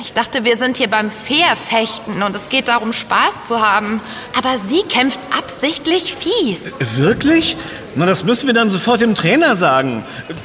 Ich 0.00 0.12
dachte, 0.14 0.42
wir 0.42 0.56
sind 0.56 0.78
hier 0.78 0.88
beim 0.88 1.10
Fairfechten 1.12 2.22
und 2.24 2.34
es 2.34 2.48
geht 2.48 2.66
darum, 2.66 2.92
Spaß 2.92 3.42
zu 3.46 3.60
haben. 3.60 4.00
Aber 4.36 4.56
sie 4.68 4.82
kämpft 4.82 5.20
absichtlich 5.36 6.14
fies. 6.14 6.74
Wirklich? 6.96 7.56
Na, 7.94 8.06
das 8.06 8.24
müssen 8.24 8.46
wir 8.48 8.54
dann 8.54 8.68
sofort 8.70 9.00
dem 9.00 9.14
Trainer 9.14 9.54
sagen. 9.54 10.04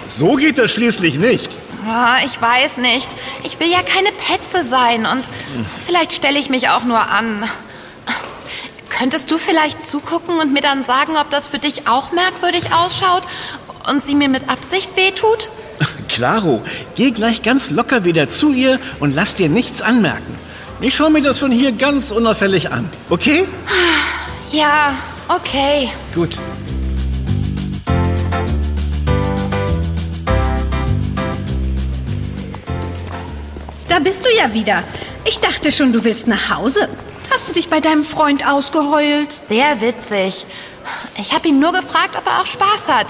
So 0.09 0.35
geht 0.35 0.59
das 0.59 0.71
schließlich 0.71 1.15
nicht. 1.15 1.49
Ah, 1.89 2.17
Ich 2.25 2.39
weiß 2.39 2.77
nicht. 2.77 3.07
Ich 3.43 3.59
will 3.59 3.71
ja 3.71 3.81
keine 3.81 4.09
Petze 4.11 4.63
sein 4.69 5.05
und 5.07 5.23
vielleicht 5.85 6.11
stelle 6.13 6.37
ich 6.37 6.49
mich 6.49 6.69
auch 6.69 6.83
nur 6.83 6.99
an. 6.99 7.49
Könntest 8.89 9.29
du 9.31 9.37
vielleicht 9.37 9.85
zugucken 9.85 10.39
und 10.39 10.53
mir 10.53 10.61
dann 10.61 10.85
sagen, 10.85 11.17
ob 11.17 11.29
das 11.29 11.47
für 11.47 11.59
dich 11.59 11.87
auch 11.87 12.11
merkwürdig 12.11 12.73
ausschaut 12.73 13.23
und 13.89 14.03
sie 14.03 14.15
mir 14.15 14.29
mit 14.29 14.49
Absicht 14.49 14.95
wehtut? 14.95 15.51
Claro, 16.07 16.63
geh 16.95 17.11
gleich 17.11 17.43
ganz 17.43 17.69
locker 17.69 18.03
wieder 18.03 18.27
zu 18.27 18.51
ihr 18.51 18.79
und 18.99 19.13
lass 19.13 19.35
dir 19.35 19.49
nichts 19.49 19.83
anmerken. 19.83 20.33
Ich 20.81 20.95
schaue 20.95 21.11
mir 21.11 21.21
das 21.21 21.37
von 21.37 21.51
hier 21.51 21.71
ganz 21.73 22.09
unauffällig 22.11 22.71
an. 22.71 22.89
Okay? 23.09 23.47
Ja, 24.51 24.95
okay. 25.27 25.91
Gut. 26.15 26.37
Da 33.89 33.99
bist 33.99 34.25
du 34.25 34.29
ja 34.37 34.53
wieder. 34.53 34.83
Ich 35.25 35.39
dachte 35.39 35.71
schon, 35.71 35.91
du 35.91 36.03
willst 36.05 36.27
nach 36.27 36.55
Hause. 36.55 36.87
Hast 37.37 37.49
du 37.49 37.53
dich 37.53 37.69
bei 37.69 37.79
deinem 37.79 38.03
Freund 38.03 38.49
ausgeheult? 38.49 39.27
Sehr 39.47 39.79
witzig. 39.79 40.47
Ich 41.21 41.33
habe 41.33 41.49
ihn 41.49 41.59
nur 41.59 41.71
gefragt, 41.71 42.15
ob 42.17 42.25
er 42.25 42.41
auch 42.41 42.47
Spaß 42.47 42.87
hat. 42.87 43.05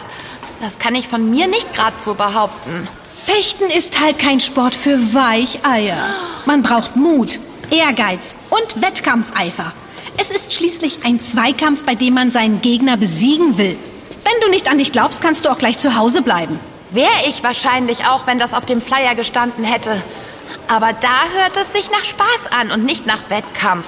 Das 0.60 0.80
kann 0.80 0.96
ich 0.96 1.08
von 1.08 1.30
mir 1.30 1.48
nicht 1.48 1.74
gerade 1.74 1.96
so 2.04 2.14
behaupten. 2.14 2.90
Fechten 3.26 3.70
ist 3.70 4.02
halt 4.02 4.20
kein 4.20 4.42
Sport 4.42 4.76
für 4.76 5.14
Weicheier. 5.14 5.98
Man 6.46 6.62
braucht 6.62 6.98
Mut, 6.98 7.40
Ehrgeiz 7.72 8.36
und 8.50 8.82
Wettkampfeifer. 8.82 9.72
Es 10.18 10.30
ist 10.30 10.54
schließlich 10.54 11.06
ein 11.06 11.22
Zweikampf, 11.22 11.86
bei 11.86 11.96
dem 11.96 12.14
man 12.14 12.30
seinen 12.30 12.60
Gegner 12.60 12.98
besiegen 12.98 13.58
will. 13.58 13.78
Wenn 14.26 14.42
du 14.42 14.50
nicht 14.50 14.70
an 14.70 14.78
dich 14.78 14.92
glaubst, 14.92 15.22
kannst 15.22 15.46
du 15.46 15.50
auch 15.50 15.58
gleich 15.58 15.78
zu 15.78 15.96
Hause 15.96 16.22
bleiben. 16.22 16.60
Wäre 16.92 17.30
ich 17.30 17.44
wahrscheinlich 17.44 18.06
auch, 18.08 18.28
wenn 18.28 18.40
das 18.40 18.54
auf 18.54 18.66
dem 18.66 18.82
Flyer 18.82 19.16
gestanden 19.16 19.64
hätte. 19.64 20.04
Aber 20.68 20.92
da 20.92 21.30
hört 21.34 21.56
es 21.56 21.72
sich 21.72 21.90
nach 21.92 22.04
Spaß 22.04 22.52
an 22.52 22.72
und 22.72 22.84
nicht 22.84 23.06
nach 23.06 23.30
Wettkampf. 23.30 23.88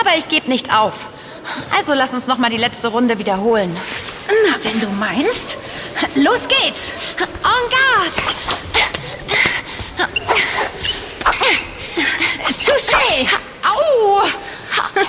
Aber 0.00 0.16
ich 0.16 0.28
gebe 0.28 0.48
nicht 0.48 0.72
auf. 0.74 1.06
Also 1.76 1.94
lass 1.94 2.12
uns 2.12 2.26
noch 2.26 2.38
mal 2.38 2.50
die 2.50 2.56
letzte 2.56 2.88
Runde 2.88 3.18
wiederholen. 3.18 3.74
Na, 4.28 4.56
wenn 4.62 4.80
du 4.80 4.88
meinst. 4.90 5.58
Los 6.16 6.48
geht's. 6.48 6.92
En 7.18 7.70
garde! 7.70 8.36
Touché. 12.64 13.28
Au! 13.62 14.22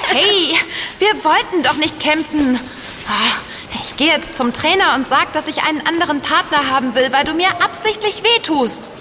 Hey, 0.10 0.56
wir 1.00 1.24
wollten 1.24 1.64
doch 1.64 1.74
nicht 1.74 2.00
kämpfen. 2.00 2.60
Ich 3.84 3.98
gehe 3.98 4.08
jetzt 4.14 4.38
zum 4.38 4.54
Trainer 4.54 4.94
und 4.96 5.08
sag, 5.08 5.34
dass 5.34 5.48
ich 5.48 5.64
einen 5.64 5.86
anderen 5.86 6.22
Partner 6.22 6.70
haben 6.70 6.94
will, 6.94 7.12
weil 7.12 7.26
du 7.26 7.34
mir 7.34 7.50
absichtlich 7.64 8.22
wehtust. 8.24 8.92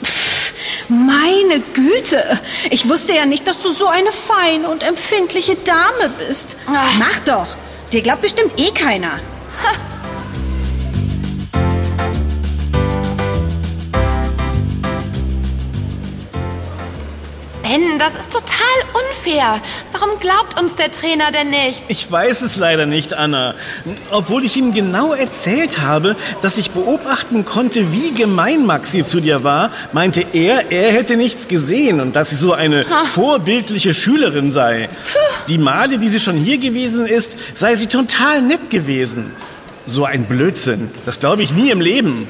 Meine 0.89 1.61
Güte. 1.75 2.23
Ich 2.71 2.89
wusste 2.89 3.15
ja 3.15 3.27
nicht, 3.27 3.47
dass 3.47 3.59
du 3.61 3.71
so 3.71 3.87
eine 3.87 4.11
feine 4.13 4.69
und 4.69 4.83
empfindliche 4.83 5.57
Dame 5.57 6.13
bist. 6.27 6.57
Ach. 6.67 6.93
Mach 6.99 7.21
doch. 7.21 7.57
Dir 7.93 8.03
glaubt 8.03 8.23
bestimmt 8.23 8.53
eh 8.59 8.71
keiner. 8.71 9.19
Ben, 17.69 17.99
das 17.99 18.15
ist 18.15 18.31
total 18.31 18.47
unfair. 18.95 19.61
Warum 19.93 20.21
glaubt 20.21 20.61
uns 20.61 20.77
der 20.77 20.91
Trainer 20.93 21.33
denn 21.33 21.51
nicht? 21.51 21.83
Ich 21.89 22.11
weiß 22.11 22.43
es 22.43 22.57
leider 22.57 22.87
nicht, 22.87 23.13
Anna. 23.13 23.55
Obwohl 24.11 24.45
ich 24.45 24.57
ihm 24.57 24.73
genau 24.73 25.15
erzählt 25.15 25.81
habe, 25.81 26.15
dass 26.43 26.59
ich 26.59 26.71
beobachten 26.71 27.45
konnte, 27.45 27.93
wie 27.93 28.13
gemein 28.13 28.67
Maxi 28.67 29.05
zu 29.05 29.21
dir 29.21 29.43
war, 29.43 29.71
meinte 29.93 30.25
er, 30.33 30.71
er 30.71 30.93
hätte 30.93 31.17
nichts 31.17 31.49
gesehen 31.49 32.01
und 32.01 32.15
dass 32.15 32.31
sie 32.31 32.37
so 32.37 32.53
eine 32.53 32.87
ha. 32.89 33.05
vorbildliche 33.05 33.95
Schülerin 33.95 34.53
sei. 34.53 34.89
Puh. 34.89 35.19
Die 35.49 35.59
Male, 35.59 35.99
die 35.99 36.09
sie 36.09 36.21
schon 36.21 36.37
hier 36.37 36.59
gewesen 36.59 37.05
ist, 37.07 37.37
sei 37.55 37.75
sie 37.75 37.89
total 37.89 38.43
nett 38.43 38.71
gewesen. 38.71 39.35
So 39.87 40.05
ein 40.05 40.27
Blödsinn. 40.27 40.91
Das 41.05 41.19
glaube 41.19 41.43
ich 41.43 41.53
nie 41.53 41.71
im 41.71 41.81
Leben. 41.81 42.29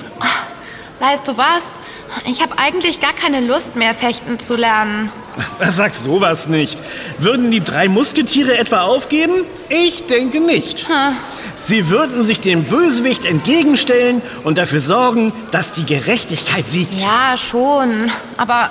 Weißt 0.99 1.29
du 1.29 1.37
was? 1.37 1.79
Ich 2.25 2.41
habe 2.41 2.59
eigentlich 2.59 3.01
gar 3.01 3.13
keine 3.13 3.41
Lust 3.41 3.77
mehr, 3.77 3.95
fechten 3.95 4.41
zu 4.41 4.57
lernen. 4.57 5.13
Sag 5.69 5.95
sowas 5.95 6.49
nicht. 6.49 6.79
Würden 7.19 7.51
die 7.51 7.61
drei 7.61 7.89
Musketiere 7.89 8.57
etwa 8.57 8.83
aufgeben? 8.83 9.45
Ich 9.69 10.07
denke 10.07 10.41
nicht. 10.41 10.89
Hm. 10.89 11.17
Sie 11.59 11.91
würden 11.91 12.25
sich 12.25 12.41
dem 12.41 12.65
Bösewicht 12.65 13.25
entgegenstellen 13.25 14.23
und 14.45 14.59
dafür 14.59 14.81
sorgen, 14.81 15.33
dass 15.51 15.73
die 15.73 15.85
Gerechtigkeit 15.85 16.67
siegt. 16.67 17.01
Ja, 17.01 17.37
schon. 17.37 18.11
Aber 18.39 18.71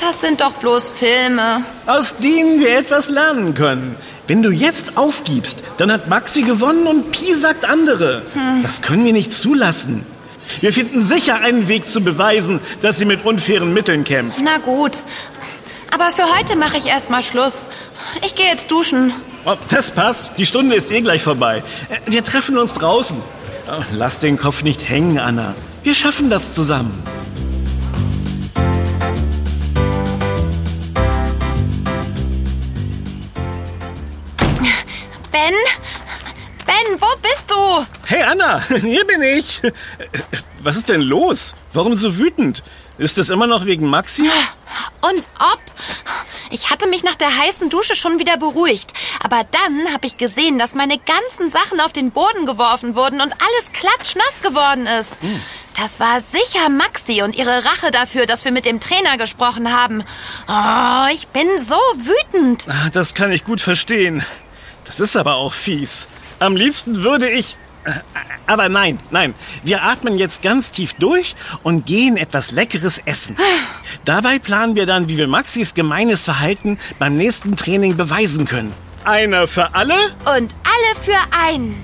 das 0.00 0.20
sind 0.20 0.42
doch 0.42 0.52
bloß 0.52 0.90
Filme. 0.90 1.62
Aus 1.86 2.16
denen 2.16 2.60
wir 2.60 2.76
etwas 2.76 3.08
lernen 3.08 3.54
können. 3.54 3.96
Wenn 4.26 4.42
du 4.42 4.50
jetzt 4.50 4.98
aufgibst, 4.98 5.62
dann 5.78 5.90
hat 5.90 6.08
Maxi 6.08 6.42
gewonnen 6.42 6.86
und 6.86 7.12
Pi 7.12 7.34
sagt 7.34 7.64
andere. 7.64 8.22
Hm. 8.34 8.62
Das 8.62 8.82
können 8.82 9.04
wir 9.06 9.12
nicht 9.12 9.32
zulassen. 9.32 10.04
Wir 10.60 10.72
finden 10.72 11.02
sicher 11.02 11.36
einen 11.40 11.68
Weg 11.68 11.88
zu 11.88 12.02
beweisen, 12.02 12.60
dass 12.82 12.98
sie 12.98 13.04
mit 13.04 13.24
unfairen 13.24 13.72
Mitteln 13.72 14.04
kämpft. 14.04 14.40
Na 14.42 14.58
gut. 14.58 14.92
Aber 15.90 16.10
für 16.12 16.24
heute 16.36 16.56
mache 16.56 16.76
ich 16.76 16.86
erstmal 16.86 17.22
Schluss. 17.22 17.66
Ich 18.24 18.34
gehe 18.34 18.46
jetzt 18.46 18.70
duschen. 18.70 19.12
Oh, 19.44 19.54
das 19.68 19.90
passt. 19.90 20.32
Die 20.38 20.46
Stunde 20.46 20.74
ist 20.74 20.90
eh 20.90 21.00
gleich 21.00 21.22
vorbei. 21.22 21.62
Äh, 21.88 22.10
wir 22.10 22.24
treffen 22.24 22.58
uns 22.58 22.74
draußen. 22.74 23.16
Oh, 23.68 23.82
lass 23.92 24.18
den 24.18 24.36
Kopf 24.36 24.62
nicht 24.62 24.88
hängen, 24.88 25.18
Anna. 25.18 25.54
Wir 25.82 25.94
schaffen 25.94 26.30
das 26.30 26.54
zusammen. 26.54 26.92
Ben? 35.32 35.54
Ben, 36.66 37.00
wo 37.00 37.06
bist 37.22 37.50
du? 37.50 37.95
Hey 38.08 38.22
Anna, 38.22 38.62
hier 38.82 39.04
bin 39.04 39.20
ich. 39.20 39.60
Was 40.60 40.76
ist 40.76 40.88
denn 40.88 41.00
los? 41.00 41.56
Warum 41.72 41.94
so 41.94 42.16
wütend? 42.16 42.62
Ist 42.98 43.18
das 43.18 43.30
immer 43.30 43.48
noch 43.48 43.66
wegen 43.66 43.90
Maxi? 43.90 44.30
Und 45.00 45.26
ob? 45.40 45.60
Ich 46.50 46.70
hatte 46.70 46.88
mich 46.88 47.02
nach 47.02 47.16
der 47.16 47.36
heißen 47.36 47.68
Dusche 47.68 47.96
schon 47.96 48.20
wieder 48.20 48.36
beruhigt. 48.36 48.92
Aber 49.24 49.44
dann 49.50 49.92
habe 49.92 50.06
ich 50.06 50.16
gesehen, 50.18 50.56
dass 50.56 50.74
meine 50.74 50.98
ganzen 50.98 51.50
Sachen 51.50 51.80
auf 51.80 51.92
den 51.92 52.12
Boden 52.12 52.46
geworfen 52.46 52.94
wurden 52.94 53.20
und 53.20 53.32
alles 53.32 53.72
klatschnass 53.72 54.40
geworden 54.40 54.86
ist. 54.86 55.12
Hm. 55.20 55.42
Das 55.76 55.98
war 55.98 56.20
sicher 56.20 56.68
Maxi 56.68 57.22
und 57.22 57.34
ihre 57.34 57.64
Rache 57.64 57.90
dafür, 57.90 58.26
dass 58.26 58.44
wir 58.44 58.52
mit 58.52 58.66
dem 58.66 58.78
Trainer 58.78 59.18
gesprochen 59.18 59.76
haben. 59.76 60.04
Oh, 60.48 61.12
ich 61.12 61.26
bin 61.28 61.48
so 61.64 61.74
wütend. 61.96 62.68
Ah, 62.68 62.88
das 62.92 63.14
kann 63.14 63.32
ich 63.32 63.42
gut 63.42 63.60
verstehen. 63.60 64.24
Das 64.84 65.00
ist 65.00 65.16
aber 65.16 65.34
auch 65.34 65.52
fies. 65.52 66.06
Am 66.38 66.54
liebsten 66.54 67.02
würde 67.02 67.28
ich... 67.28 67.56
Aber 68.46 68.68
nein, 68.68 68.98
nein. 69.10 69.34
Wir 69.64 69.82
atmen 69.82 70.18
jetzt 70.18 70.42
ganz 70.42 70.70
tief 70.70 70.94
durch 70.94 71.34
und 71.62 71.86
gehen 71.86 72.16
etwas 72.16 72.50
Leckeres 72.52 73.00
essen. 73.04 73.36
Dabei 74.04 74.38
planen 74.38 74.76
wir 74.76 74.86
dann, 74.86 75.08
wie 75.08 75.16
wir 75.16 75.26
Maxis 75.26 75.74
gemeines 75.74 76.24
Verhalten 76.24 76.78
beim 76.98 77.16
nächsten 77.16 77.56
Training 77.56 77.96
beweisen 77.96 78.46
können. 78.46 78.72
Einer 79.04 79.46
für 79.46 79.74
alle 79.74 79.94
und 80.24 80.54
alle 80.64 81.00
für 81.02 81.18
einen. 81.44 81.74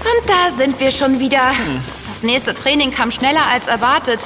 Und 0.00 0.28
da 0.28 0.56
sind 0.56 0.78
wir 0.78 0.92
schon 0.92 1.18
wieder. 1.18 1.52
Das 2.08 2.22
nächste 2.22 2.54
Training 2.54 2.92
kam 2.92 3.10
schneller 3.10 3.46
als 3.52 3.66
erwartet. 3.66 4.20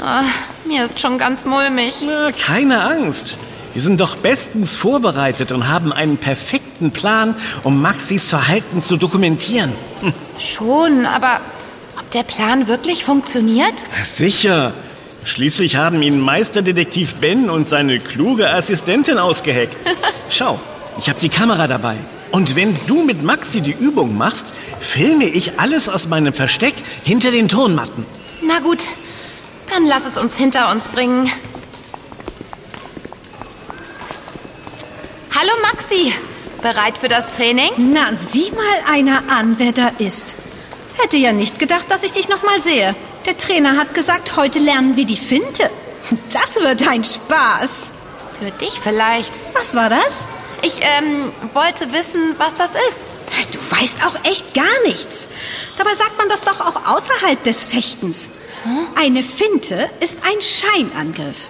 Oh, 0.00 0.68
mir 0.68 0.84
ist 0.84 1.00
schon 1.00 1.18
ganz 1.18 1.44
mulmig. 1.44 1.94
Na, 2.04 2.32
keine 2.32 2.82
Angst. 2.82 3.36
Wir 3.72 3.82
sind 3.82 4.00
doch 4.00 4.16
bestens 4.16 4.76
vorbereitet 4.76 5.52
und 5.52 5.68
haben 5.68 5.92
einen 5.92 6.16
perfekten 6.16 6.90
Plan, 6.90 7.36
um 7.62 7.80
Maxis 7.80 8.28
Verhalten 8.28 8.82
zu 8.82 8.96
dokumentieren. 8.96 9.70
Hm. 10.00 10.12
Schon, 10.40 11.06
aber 11.06 11.40
ob 11.98 12.10
der 12.10 12.24
Plan 12.24 12.66
wirklich 12.66 13.04
funktioniert? 13.04 13.74
Sicher. 14.04 14.72
Schließlich 15.22 15.76
haben 15.76 16.02
ihn 16.02 16.18
Meisterdetektiv 16.18 17.16
Ben 17.16 17.48
und 17.50 17.68
seine 17.68 18.00
kluge 18.00 18.50
Assistentin 18.50 19.18
ausgeheckt. 19.18 19.76
Schau, 20.30 20.58
ich 20.98 21.08
habe 21.08 21.20
die 21.20 21.28
Kamera 21.28 21.68
dabei. 21.68 21.96
Und 22.32 22.56
wenn 22.56 22.76
du 22.86 23.02
mit 23.02 23.22
Maxi 23.22 23.60
die 23.60 23.72
Übung 23.72 24.16
machst, 24.16 24.46
filme 24.80 25.26
ich 25.26 25.60
alles 25.60 25.88
aus 25.88 26.08
meinem 26.08 26.32
Versteck 26.32 26.74
hinter 27.04 27.30
den 27.30 27.48
Tonmatten. 27.48 28.06
Na 28.42 28.60
gut, 28.60 28.78
dann 29.68 29.84
lass 29.84 30.04
es 30.04 30.16
uns 30.16 30.36
hinter 30.36 30.70
uns 30.72 30.88
bringen. 30.88 31.30
Hallo 35.40 35.52
Maxi, 35.62 36.12
bereit 36.60 36.98
für 36.98 37.08
das 37.08 37.24
Training? 37.34 37.70
Na, 37.78 38.12
sieh 38.14 38.50
mal 38.50 38.92
einer 38.94 39.22
an, 39.30 39.54
wer 39.56 39.72
da 39.72 39.88
ist. 39.96 40.36
Hätte 41.00 41.16
ja 41.16 41.32
nicht 41.32 41.58
gedacht, 41.58 41.90
dass 41.90 42.02
ich 42.02 42.12
dich 42.12 42.28
noch 42.28 42.42
mal 42.42 42.60
sehe. 42.60 42.94
Der 43.24 43.38
Trainer 43.38 43.78
hat 43.78 43.94
gesagt, 43.94 44.36
heute 44.36 44.58
lernen 44.58 44.98
wir 44.98 45.06
die 45.06 45.16
Finte. 45.16 45.70
Das 46.30 46.56
wird 46.56 46.86
ein 46.86 47.04
Spaß. 47.04 47.90
Für 48.38 48.50
dich 48.50 48.80
vielleicht. 48.82 49.32
Was 49.54 49.74
war 49.74 49.88
das? 49.88 50.28
Ich 50.60 50.80
ähm, 50.82 51.32
wollte 51.54 51.90
wissen, 51.90 52.34
was 52.36 52.54
das 52.56 52.72
ist. 52.72 53.54
Du 53.54 53.80
weißt 53.80 54.04
auch 54.04 54.22
echt 54.24 54.52
gar 54.52 54.82
nichts. 54.84 55.26
Dabei 55.78 55.94
sagt 55.94 56.18
man 56.18 56.28
das 56.28 56.42
doch 56.42 56.60
auch 56.60 56.86
außerhalb 56.86 57.42
des 57.44 57.64
Fechtens. 57.64 58.28
Eine 58.94 59.22
Finte 59.22 59.88
ist 60.00 60.18
ein 60.22 60.42
Scheinangriff. 60.42 61.48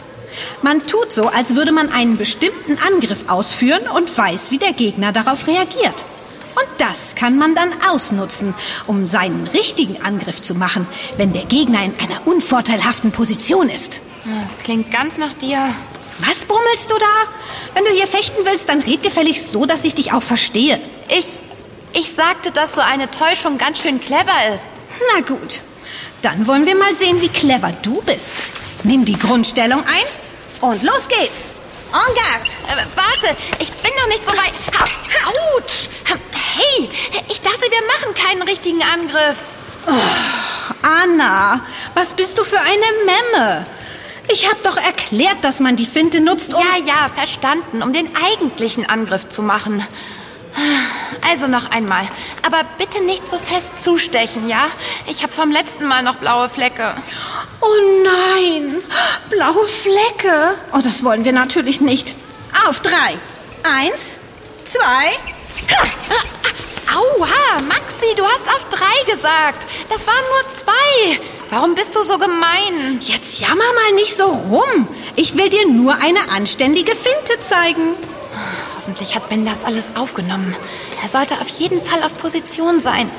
Man 0.62 0.87
tut 0.87 1.12
so, 1.12 1.29
als 1.29 1.55
würde 1.55 1.73
man 1.73 1.90
einen 1.90 2.16
bestimmten 2.16 2.79
Angriff 2.79 3.29
ausführen 3.29 3.88
und 3.95 4.16
weiß, 4.16 4.51
wie 4.51 4.59
der 4.59 4.73
Gegner 4.73 5.12
darauf 5.12 5.47
reagiert. 5.47 6.05
Und 6.55 6.66
das 6.79 7.14
kann 7.14 7.38
man 7.38 7.55
dann 7.55 7.71
ausnutzen, 7.88 8.55
um 8.87 9.07
seinen 9.07 9.47
richtigen 9.47 10.03
Angriff 10.03 10.43
zu 10.43 10.55
machen, 10.55 10.87
wenn 11.16 11.33
der 11.33 11.45
Gegner 11.45 11.85
in 11.85 11.95
einer 11.99 12.27
unvorteilhaften 12.27 13.12
Position 13.12 13.69
ist. 13.69 14.01
Das 14.25 14.64
klingt 14.64 14.90
ganz 14.90 15.16
nach 15.16 15.33
dir. 15.35 15.59
Was 16.19 16.45
brummelst 16.45 16.90
du 16.90 16.95
da? 16.99 17.75
Wenn 17.75 17.85
du 17.85 17.90
hier 17.93 18.07
fechten 18.07 18.45
willst, 18.45 18.69
dann 18.69 18.81
red 18.81 19.03
gefälligst 19.03 19.53
so, 19.53 19.64
dass 19.64 19.85
ich 19.85 19.95
dich 19.95 20.12
auch 20.12 20.23
verstehe. 20.23 20.79
Ich. 21.09 21.38
Ich 21.93 22.12
sagte, 22.12 22.53
dass 22.53 22.75
so 22.75 22.81
eine 22.81 23.11
Täuschung 23.11 23.59
ganz 23.59 23.81
schön 23.81 24.01
clever 24.01 24.55
ist. 24.55 24.81
Na 25.14 25.21
gut. 25.23 25.62
Dann 26.23 26.47
wollen 26.47 26.66
wir 26.66 26.77
mal 26.77 26.95
sehen, 26.95 27.21
wie 27.21 27.29
clever 27.29 27.73
du 27.83 28.03
bist. 28.03 28.35
Nimm 28.85 29.05
die 29.05 29.19
Grundstellung 29.19 29.81
ein 29.81 30.07
und 30.61 30.83
los 30.83 31.09
geht's. 31.09 31.51
En 31.93 32.14
garde. 32.14 32.51
Äh, 32.69 32.87
warte, 32.95 33.37
ich 33.59 33.71
bin 33.71 33.90
noch 34.01 34.09
nicht 34.09 34.25
so 34.25 34.31
weit. 34.33 34.53
Autsch! 35.27 35.88
Hey, 36.07 36.88
ich 37.29 37.40
dachte, 37.40 37.62
wir 37.62 37.87
machen 37.87 38.14
keinen 38.14 38.43
richtigen 38.43 38.83
Angriff. 38.83 39.38
Oh, 39.87 39.93
Anna, 40.83 41.61
was 41.95 42.12
bist 42.12 42.38
du 42.38 42.45
für 42.45 42.61
eine 42.61 42.87
Memme? 43.05 43.66
Ich 44.29 44.49
habe 44.49 44.59
doch 44.62 44.77
erklärt, 44.77 45.38
dass 45.43 45.59
man 45.59 45.77
die 45.77 45.87
Finte 45.87 46.21
nutzt, 46.21 46.55
um... 46.55 46.61
Ja, 46.61 46.85
ja, 46.85 47.11
verstanden, 47.12 47.83
um 47.83 47.93
den 47.93 48.11
eigentlichen 48.14 48.88
Angriff 48.88 49.29
zu 49.29 49.43
machen. 49.43 49.85
Also 51.29 51.47
noch 51.47 51.71
einmal. 51.71 52.09
Aber 52.43 52.63
bitte 52.79 53.05
nicht 53.05 53.29
so 53.29 53.39
fest 53.39 53.83
zustechen, 53.83 54.49
ja? 54.49 54.67
Ich 55.07 55.23
habe 55.23 55.33
vom 55.33 55.51
letzten 55.51 55.87
Mal 55.87 56.03
noch 56.03 56.17
blaue 56.17 56.49
Flecke. 56.49 56.95
Oh 57.61 57.67
nein, 58.05 58.77
blaue 59.29 59.69
Flecke. 59.69 60.55
Oh, 60.73 60.81
das 60.83 61.05
wollen 61.05 61.25
wir 61.25 61.33
natürlich 61.33 61.81
nicht. 61.81 62.15
Auf 62.67 62.81
drei. 62.81 63.17
Eins, 63.63 64.17
zwei. 64.65 65.13
Aua, 66.93 67.61
Maxi, 67.69 68.15
du 68.17 68.25
hast 68.25 68.49
auf 68.49 68.69
drei 68.71 69.13
gesagt. 69.13 69.67
Das 69.89 70.07
waren 70.07 70.25
nur 70.31 70.55
zwei. 70.55 71.21
Warum 71.51 71.75
bist 71.75 71.95
du 71.95 72.03
so 72.03 72.19
gemein? 72.19 73.01
Jetzt 73.01 73.41
jammer 73.41 73.73
mal 73.75 73.93
nicht 73.95 74.17
so 74.17 74.25
rum. 74.25 74.89
Ich 75.17 75.37
will 75.37 75.51
dir 75.51 75.69
nur 75.69 75.95
eine 75.97 76.31
anständige 76.31 76.93
Finte 76.97 77.39
zeigen. 77.41 77.95
Hoffentlich 78.81 79.14
hat 79.14 79.29
Ben 79.29 79.45
das 79.45 79.62
alles 79.62 79.95
aufgenommen. 79.95 80.57
Er 81.03 81.09
sollte 81.11 81.35
auf 81.35 81.49
jeden 81.49 81.85
Fall 81.85 82.03
auf 82.03 82.16
Position 82.16 82.81
sein. 82.81 83.11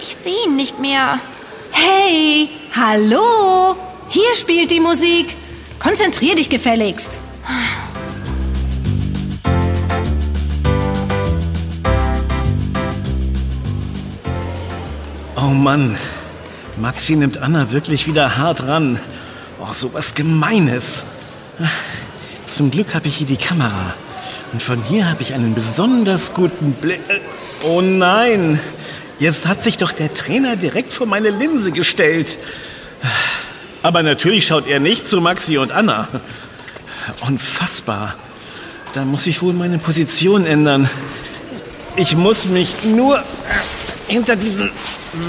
Ich 0.00 0.16
sehe 0.16 0.46
ihn 0.48 0.56
nicht 0.56 0.80
mehr. 0.80 1.20
Hey, 1.70 2.50
hallo! 2.74 3.76
Hier 4.08 4.34
spielt 4.34 4.72
die 4.72 4.80
Musik. 4.80 5.36
Konzentrier 5.78 6.34
dich 6.34 6.48
gefälligst. 6.48 7.20
Oh 15.36 15.52
Mann, 15.54 15.96
Maxi 16.80 17.14
nimmt 17.14 17.38
Anna 17.38 17.70
wirklich 17.70 18.08
wieder 18.08 18.38
hart 18.38 18.64
ran. 18.64 18.98
Oh, 19.60 19.72
sowas 19.72 20.16
Gemeines. 20.16 21.04
Zum 22.44 22.72
Glück 22.72 22.92
habe 22.96 23.06
ich 23.06 23.18
hier 23.18 23.28
die 23.28 23.36
Kamera. 23.36 23.94
Und 24.52 24.62
von 24.62 24.82
hier 24.82 25.08
habe 25.08 25.22
ich 25.22 25.34
einen 25.34 25.54
besonders 25.54 26.34
guten 26.34 26.72
Blick. 26.72 27.00
Oh 27.62 27.80
nein! 27.80 28.58
Jetzt 29.18 29.46
hat 29.46 29.62
sich 29.62 29.76
doch 29.76 29.92
der 29.92 30.12
Trainer 30.14 30.56
direkt 30.56 30.92
vor 30.92 31.06
meine 31.06 31.30
Linse 31.30 31.72
gestellt. 31.72 32.38
Aber 33.82 34.02
natürlich 34.02 34.46
schaut 34.46 34.66
er 34.66 34.80
nicht 34.80 35.06
zu 35.06 35.20
Maxi 35.20 35.58
und 35.58 35.72
Anna. 35.72 36.08
Unfassbar. 37.20 38.14
Da 38.92 39.04
muss 39.04 39.26
ich 39.26 39.42
wohl 39.42 39.52
meine 39.52 39.78
Position 39.78 40.46
ändern. 40.46 40.88
Ich 41.96 42.16
muss 42.16 42.46
mich 42.46 42.82
nur 42.84 43.22
hinter 44.08 44.36
diesen 44.36 44.70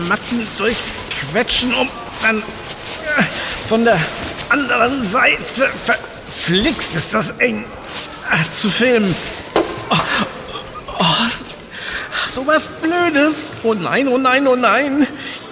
Matten 0.07 0.47
durchquetschen, 0.57 1.73
um 1.73 1.87
dann 2.21 2.41
von 3.67 3.83
der 3.83 3.99
anderen 4.49 5.05
Seite 5.05 5.69
verflixt 5.85 6.95
ist 6.95 7.13
das 7.13 7.31
eng 7.39 7.65
zu 8.51 8.69
filmen. 8.69 9.13
Oh, 9.89 9.95
oh, 10.99 11.03
so 12.27 12.45
was 12.45 12.67
Blödes. 12.67 13.55
Oh 13.63 13.73
nein, 13.73 14.07
oh 14.07 14.17
nein, 14.17 14.47
oh 14.47 14.55
nein. 14.55 15.07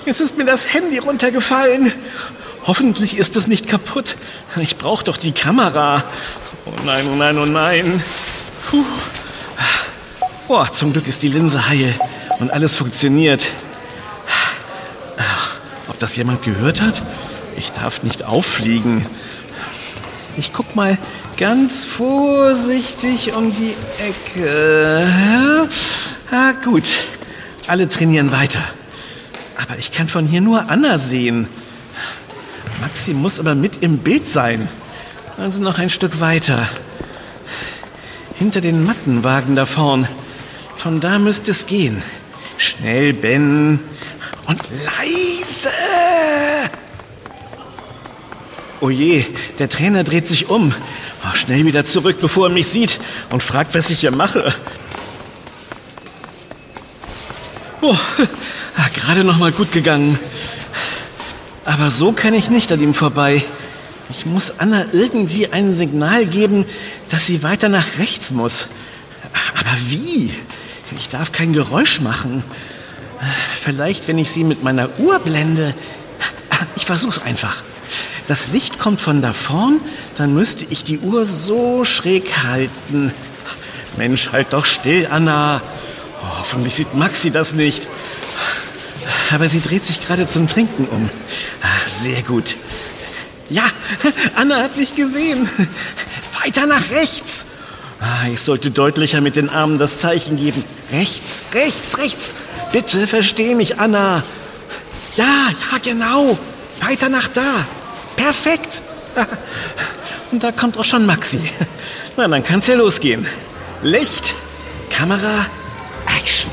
Jetzt 0.05 0.21
ist 0.21 0.37
mir 0.37 0.45
das 0.45 0.73
Handy 0.73 0.97
runtergefallen. 0.97 1.91
Hoffentlich 2.65 3.17
ist 3.17 3.35
es 3.35 3.47
nicht 3.47 3.67
kaputt. 3.67 4.17
Ich 4.57 4.77
brauche 4.77 5.03
doch 5.03 5.17
die 5.17 5.31
Kamera. 5.31 6.03
Oh 6.65 6.73
nein, 6.85 7.07
oh 7.11 7.15
nein, 7.15 7.37
oh 7.37 7.45
nein. 7.45 8.03
Puh. 8.69 8.83
Oh, 10.47 10.65
zum 10.65 10.93
Glück 10.93 11.07
ist 11.07 11.21
die 11.21 11.27
Linse 11.27 11.69
heil 11.69 11.93
und 12.39 12.51
alles 12.51 12.75
funktioniert. 12.75 13.45
Ob 15.87 15.99
das 15.99 16.15
jemand 16.15 16.43
gehört 16.43 16.81
hat? 16.81 17.01
Ich 17.55 17.71
darf 17.71 18.03
nicht 18.03 18.23
auffliegen. 18.23 19.05
Ich 20.39 20.53
guck 20.53 20.73
mal 20.73 20.97
ganz 21.35 21.83
vorsichtig 21.83 23.33
um 23.33 23.51
die 23.53 23.75
Ecke. 24.01 25.05
Ah, 26.31 26.53
gut. 26.63 26.85
Alle 27.67 27.89
trainieren 27.89 28.31
weiter. 28.31 28.61
Aber 29.61 29.77
ich 29.77 29.91
kann 29.91 30.07
von 30.07 30.25
hier 30.25 30.39
nur 30.39 30.69
Anna 30.69 30.97
sehen. 30.97 31.49
Maxi 32.79 33.13
muss 33.13 33.41
aber 33.41 33.53
mit 33.53 33.83
im 33.83 33.97
Bild 33.97 34.29
sein. 34.29 34.69
Also 35.37 35.59
noch 35.59 35.77
ein 35.77 35.89
Stück 35.89 36.21
weiter. 36.21 36.65
Hinter 38.35 38.61
den 38.61 38.85
Mattenwagen 38.85 39.57
da 39.57 39.65
vorn. 39.65 40.07
Von 40.77 41.01
da 41.01 41.19
müsste 41.19 41.51
es 41.51 41.65
gehen. 41.65 42.01
Schnell, 42.57 43.11
Ben. 43.11 43.81
Und 44.47 44.61
leise. 44.85 45.48
Oh 48.81 48.89
je, 48.89 49.25
der 49.57 49.69
Trainer 49.69 50.03
dreht 50.03 50.27
sich 50.27 50.49
um. 50.49 50.73
Oh, 51.25 51.35
schnell 51.35 51.65
wieder 51.65 51.85
zurück, 51.85 52.17
bevor 52.21 52.47
er 52.47 52.53
mich 52.53 52.67
sieht 52.67 52.99
und 53.29 53.43
fragt, 53.43 53.75
was 53.75 53.89
ich 53.89 53.99
hier 53.99 54.11
mache. 54.11 54.53
Oh, 57.81 57.97
gerade 58.93 59.23
noch 59.23 59.37
mal 59.37 59.51
gut 59.51 59.71
gegangen. 59.71 60.19
Aber 61.65 61.91
so 61.91 62.11
kann 62.11 62.33
ich 62.33 62.49
nicht 62.49 62.71
an 62.71 62.81
ihm 62.81 62.93
vorbei. 62.93 63.41
Ich 64.09 64.25
muss 64.25 64.53
Anna 64.59 64.85
irgendwie 64.91 65.47
ein 65.51 65.75
Signal 65.75 66.25
geben, 66.25 66.65
dass 67.09 67.25
sie 67.25 67.43
weiter 67.43 67.69
nach 67.69 67.99
rechts 67.99 68.31
muss. 68.31 68.67
Aber 69.59 69.75
wie? 69.87 70.31
Ich 70.97 71.09
darf 71.09 71.31
kein 71.31 71.53
Geräusch 71.53 72.01
machen. 72.01 72.43
Vielleicht, 73.59 74.07
wenn 74.07 74.17
ich 74.17 74.31
sie 74.31 74.43
mit 74.43 74.63
meiner 74.63 74.89
Uhr 74.99 75.19
blende. 75.19 75.73
Ich 76.75 76.85
versuch's 76.85 77.19
einfach. 77.19 77.63
Das 78.29 78.49
Licht 78.49 78.77
kommt 78.77 79.01
von 79.01 79.23
da 79.23 79.33
vorn, 79.33 79.81
dann 80.15 80.35
müsste 80.35 80.63
ich 80.69 80.83
die 80.83 80.99
Uhr 80.99 81.25
so 81.25 81.83
schräg 81.83 82.31
halten. 82.43 83.11
Mensch, 83.97 84.31
halt 84.31 84.53
doch 84.53 84.67
still, 84.67 85.07
Anna. 85.09 85.63
Oh, 86.21 86.37
hoffentlich 86.37 86.75
sieht 86.75 86.93
Maxi 86.93 87.31
das 87.31 87.53
nicht. 87.53 87.87
Aber 89.33 89.49
sie 89.49 89.61
dreht 89.61 89.83
sich 89.83 90.05
gerade 90.05 90.27
zum 90.27 90.47
Trinken 90.47 90.85
um. 90.85 91.09
Ach, 91.63 91.87
sehr 91.87 92.21
gut. 92.21 92.55
Ja, 93.49 93.63
Anna 94.35 94.57
hat 94.57 94.77
mich 94.77 94.95
gesehen. 94.95 95.49
Weiter 96.43 96.67
nach 96.67 96.91
rechts. 96.91 97.47
Ah, 97.99 98.27
ich 98.31 98.41
sollte 98.41 98.69
deutlicher 98.69 99.21
mit 99.21 99.37
den 99.37 99.49
Armen 99.49 99.79
das 99.79 99.97
Zeichen 99.97 100.37
geben. 100.37 100.63
Rechts, 100.91 101.41
rechts, 101.55 101.97
rechts. 101.97 102.35
Bitte 102.71 103.07
versteh 103.07 103.55
mich, 103.55 103.79
Anna. 103.79 104.21
Ja, 105.15 105.49
ja, 105.49 105.79
genau. 105.81 106.37
Weiter 106.79 107.09
nach 107.09 107.27
da. 107.27 107.65
Perfekt. 108.19 108.81
Und 110.31 110.43
da 110.43 110.51
kommt 110.51 110.77
auch 110.77 110.83
schon 110.83 111.05
Maxi. 111.05 111.41
Na, 112.17 112.27
dann 112.27 112.43
kann's 112.43 112.67
ja 112.67 112.75
losgehen. 112.75 113.25
Licht, 113.81 114.35
Kamera, 114.89 115.45
Action. 116.19 116.51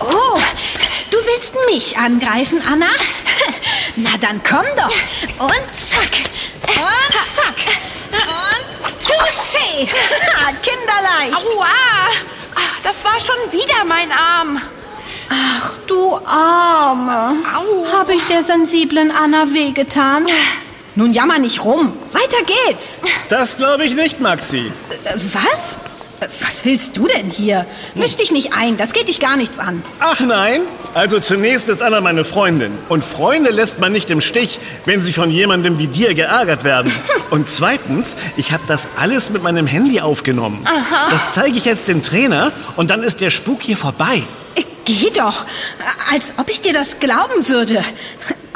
Oh, 0.00 0.38
du 1.10 1.16
willst 1.16 1.54
mich 1.72 1.96
angreifen, 1.96 2.60
Anna? 2.70 2.90
Na 3.96 4.10
dann 4.20 4.42
komm 4.42 4.66
doch. 4.76 5.46
Und 5.46 5.64
zack. 5.74 6.12
Und 6.66 7.14
zack. 7.34 7.89
Touché. 9.52 9.88
Kinderleicht. 10.62 11.34
Aua! 11.34 11.66
Ah, 12.54 12.60
Das 12.82 13.02
war 13.04 13.18
schon 13.20 13.52
wieder 13.52 13.84
mein 13.86 14.10
Arm. 14.12 14.60
Ach, 15.28 15.72
du 15.86 16.18
Arme. 16.26 17.36
Au. 17.56 17.86
Habe 17.92 18.14
ich 18.14 18.22
der 18.28 18.42
sensiblen 18.42 19.10
Anna 19.10 19.52
wehgetan? 19.52 20.26
Nun 20.96 21.12
jammer 21.12 21.38
nicht 21.38 21.64
rum. 21.64 21.92
Weiter 22.12 22.42
geht's. 22.44 23.00
Das 23.28 23.56
glaube 23.56 23.84
ich 23.84 23.94
nicht, 23.94 24.20
Maxi. 24.20 24.72
Äh, 25.04 25.14
Was? 25.32 25.78
Was 26.42 26.64
willst 26.64 26.96
du 26.96 27.06
denn 27.06 27.30
hier? 27.30 27.66
Misch 27.94 28.16
dich 28.16 28.30
nicht 28.30 28.52
ein, 28.52 28.76
das 28.76 28.92
geht 28.92 29.08
dich 29.08 29.20
gar 29.20 29.36
nichts 29.36 29.58
an. 29.58 29.82
Ach 30.00 30.20
nein? 30.20 30.60
Also 30.92 31.20
zunächst 31.20 31.68
ist 31.68 31.82
Anna 31.82 32.00
meine 32.00 32.24
Freundin. 32.24 32.72
Und 32.88 33.04
Freunde 33.04 33.50
lässt 33.50 33.78
man 33.78 33.92
nicht 33.92 34.10
im 34.10 34.20
Stich, 34.20 34.58
wenn 34.84 35.02
sie 35.02 35.12
von 35.12 35.30
jemandem 35.30 35.78
wie 35.78 35.86
dir 35.86 36.14
geärgert 36.14 36.64
werden. 36.64 36.92
Und 37.30 37.48
zweitens, 37.48 38.16
ich 38.36 38.52
habe 38.52 38.64
das 38.66 38.88
alles 38.96 39.30
mit 39.30 39.42
meinem 39.42 39.66
Handy 39.66 40.00
aufgenommen. 40.00 40.66
Das 41.10 41.32
zeige 41.32 41.56
ich 41.56 41.64
jetzt 41.64 41.88
dem 41.88 42.02
Trainer 42.02 42.50
und 42.76 42.90
dann 42.90 43.02
ist 43.04 43.20
der 43.20 43.30
Spuk 43.30 43.62
hier 43.62 43.76
vorbei. 43.76 44.22
Geh 44.98 45.10
doch, 45.10 45.46
als 46.10 46.34
ob 46.36 46.50
ich 46.50 46.62
dir 46.62 46.72
das 46.72 46.98
glauben 46.98 47.46
würde. 47.46 47.80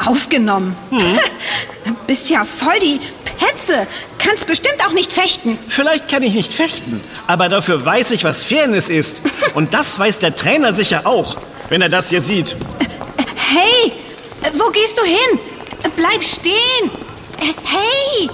Aufgenommen. 0.05 0.75
Bist 2.07 2.29
ja 2.29 2.43
voll 2.43 2.77
die 2.81 2.99
Petze. 3.23 3.87
Kannst 4.19 4.45
bestimmt 4.45 4.85
auch 4.85 4.91
nicht 4.91 5.13
fechten. 5.13 5.57
Vielleicht 5.69 6.09
kann 6.09 6.23
ich 6.23 6.33
nicht 6.33 6.51
fechten, 6.51 6.99
aber 7.27 7.47
dafür 7.47 7.85
weiß 7.85 8.11
ich, 8.11 8.25
was 8.25 8.43
Fairness 8.43 8.89
ist. 8.89 9.19
Und 9.53 9.73
das 9.73 9.97
weiß 9.97 10.19
der 10.19 10.35
Trainer 10.35 10.73
sicher 10.73 11.07
auch, 11.07 11.37
wenn 11.69 11.81
er 11.81 11.87
das 11.87 12.09
hier 12.09 12.21
sieht. 12.21 12.57
Hey, 13.37 13.93
wo 14.55 14.69
gehst 14.71 14.97
du 14.97 15.03
hin? 15.03 15.39
Bleib 15.95 16.21
stehen. 16.21 16.91
Hey, 17.39 18.29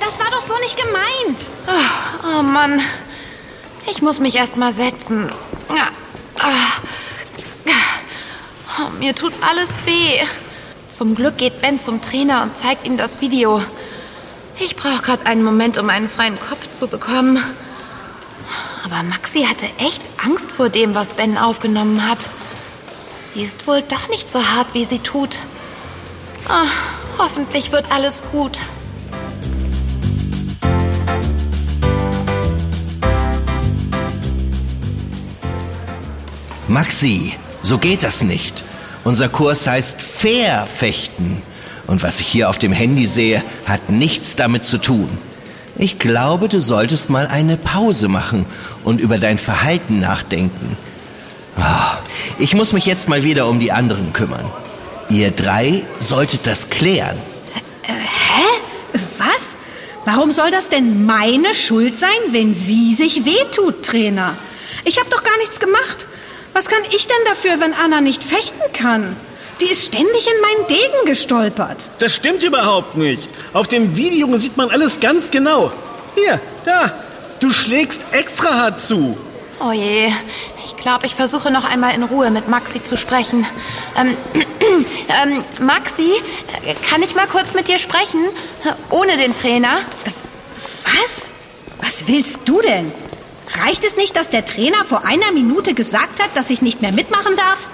das 0.00 0.18
war 0.18 0.30
doch 0.32 0.42
so 0.42 0.54
nicht 0.58 0.76
gemeint. 0.76 1.50
Oh 2.36 2.42
Mann. 2.42 2.80
Ich 3.88 4.02
muss 4.02 4.18
mich 4.18 4.34
erst 4.34 4.56
mal 4.56 4.72
setzen. 4.72 5.30
Ah. 5.68 6.48
Oh, 7.66 8.90
mir 8.98 9.14
tut 9.14 9.32
alles 9.40 9.84
weh. 9.86 10.18
Zum 10.88 11.14
Glück 11.14 11.38
geht 11.38 11.60
Ben 11.60 11.78
zum 11.78 12.00
Trainer 12.00 12.42
und 12.42 12.56
zeigt 12.56 12.86
ihm 12.86 12.96
das 12.96 13.20
Video. 13.20 13.62
Ich 14.58 14.76
brauche 14.76 15.02
gerade 15.02 15.26
einen 15.26 15.42
Moment, 15.42 15.78
um 15.78 15.88
einen 15.90 16.08
freien 16.08 16.38
Kopf 16.38 16.72
zu 16.72 16.88
bekommen. 16.88 17.42
Aber 18.84 19.02
Maxi 19.02 19.44
hatte 19.44 19.66
echt 19.78 20.02
Angst 20.24 20.50
vor 20.50 20.68
dem, 20.68 20.94
was 20.94 21.14
Ben 21.14 21.38
aufgenommen 21.38 22.08
hat. 22.08 22.18
Sie 23.32 23.42
ist 23.42 23.66
wohl 23.66 23.82
doch 23.82 24.08
nicht 24.08 24.30
so 24.30 24.44
hart, 24.44 24.74
wie 24.74 24.84
sie 24.84 25.00
tut. 25.00 25.38
Ah, 26.48 26.66
hoffentlich 27.18 27.72
wird 27.72 27.90
alles 27.90 28.22
gut. 28.30 28.58
Maxi, 36.68 37.34
so 37.64 37.78
geht 37.78 38.02
das 38.02 38.22
nicht. 38.22 38.62
Unser 39.04 39.28
Kurs 39.28 39.66
heißt 39.66 40.00
Fair 40.00 40.66
fechten. 40.66 41.42
Und 41.86 42.02
was 42.02 42.20
ich 42.20 42.26
hier 42.26 42.48
auf 42.48 42.58
dem 42.58 42.72
Handy 42.72 43.06
sehe, 43.06 43.42
hat 43.66 43.90
nichts 43.90 44.36
damit 44.36 44.64
zu 44.64 44.78
tun. 44.78 45.08
Ich 45.76 45.98
glaube, 45.98 46.48
du 46.48 46.60
solltest 46.60 47.10
mal 47.10 47.26
eine 47.26 47.56
Pause 47.56 48.08
machen 48.08 48.46
und 48.84 49.00
über 49.00 49.18
dein 49.18 49.38
Verhalten 49.38 49.98
nachdenken. 50.00 50.76
Ah, 51.56 51.98
Ich 52.38 52.54
muss 52.54 52.72
mich 52.72 52.86
jetzt 52.86 53.08
mal 53.08 53.22
wieder 53.24 53.48
um 53.48 53.60
die 53.60 53.72
anderen 53.72 54.12
kümmern. 54.12 54.44
Ihr 55.08 55.30
drei 55.30 55.84
solltet 56.00 56.46
das 56.46 56.70
klären. 56.70 57.18
Was? 59.18 59.54
Warum 60.04 60.30
soll 60.30 60.50
das 60.50 60.68
denn 60.68 61.06
meine 61.06 61.54
Schuld 61.54 61.98
sein, 61.98 62.10
wenn 62.30 62.54
sie 62.54 62.94
sich 62.94 63.24
wehtut, 63.24 63.82
Trainer? 63.84 64.36
Ich 64.84 64.98
habe 64.98 65.08
doch 65.10 65.22
gar 65.22 65.36
nichts 65.38 65.60
gemacht. 65.60 66.06
Was 66.54 66.68
kann 66.68 66.82
ich 66.92 67.06
denn 67.08 67.16
dafür, 67.26 67.60
wenn 67.60 67.74
Anna 67.74 68.00
nicht 68.00 68.22
fechten 68.22 68.72
kann? 68.72 69.16
Die 69.60 69.66
ist 69.66 69.86
ständig 69.86 70.28
in 70.28 70.40
meinen 70.40 70.66
Degen 70.68 71.06
gestolpert. 71.06 71.90
Das 71.98 72.14
stimmt 72.14 72.44
überhaupt 72.44 72.96
nicht. 72.96 73.28
Auf 73.52 73.66
dem 73.66 73.96
Video 73.96 74.34
sieht 74.36 74.56
man 74.56 74.70
alles 74.70 75.00
ganz 75.00 75.30
genau. 75.30 75.72
Hier, 76.14 76.40
da. 76.64 76.92
Du 77.40 77.50
schlägst 77.50 78.02
extra 78.12 78.54
hart 78.54 78.80
zu. 78.80 79.18
Oh 79.60 79.72
je, 79.72 80.12
ich 80.64 80.76
glaube, 80.76 81.06
ich 81.06 81.14
versuche 81.16 81.50
noch 81.50 81.64
einmal 81.64 81.94
in 81.94 82.04
Ruhe 82.04 82.30
mit 82.30 82.48
Maxi 82.48 82.82
zu 82.82 82.96
sprechen. 82.96 83.46
Ähm, 83.96 84.16
ähm, 85.22 85.44
Maxi, 85.60 86.12
kann 86.88 87.02
ich 87.02 87.14
mal 87.16 87.26
kurz 87.26 87.54
mit 87.54 87.66
dir 87.66 87.78
sprechen? 87.78 88.20
Ohne 88.90 89.16
den 89.16 89.34
Trainer? 89.36 89.78
Was? 90.84 91.30
Was 91.80 92.06
willst 92.06 92.40
du 92.44 92.60
denn? 92.60 92.92
Reicht 93.58 93.84
es 93.84 93.96
nicht, 93.96 94.16
dass 94.16 94.28
der 94.28 94.44
Trainer 94.44 94.84
vor 94.84 95.04
einer 95.04 95.30
Minute 95.32 95.74
gesagt 95.74 96.22
hat, 96.22 96.36
dass 96.36 96.50
ich 96.50 96.60
nicht 96.60 96.82
mehr 96.82 96.92
mitmachen 96.92 97.36
darf? 97.36 97.68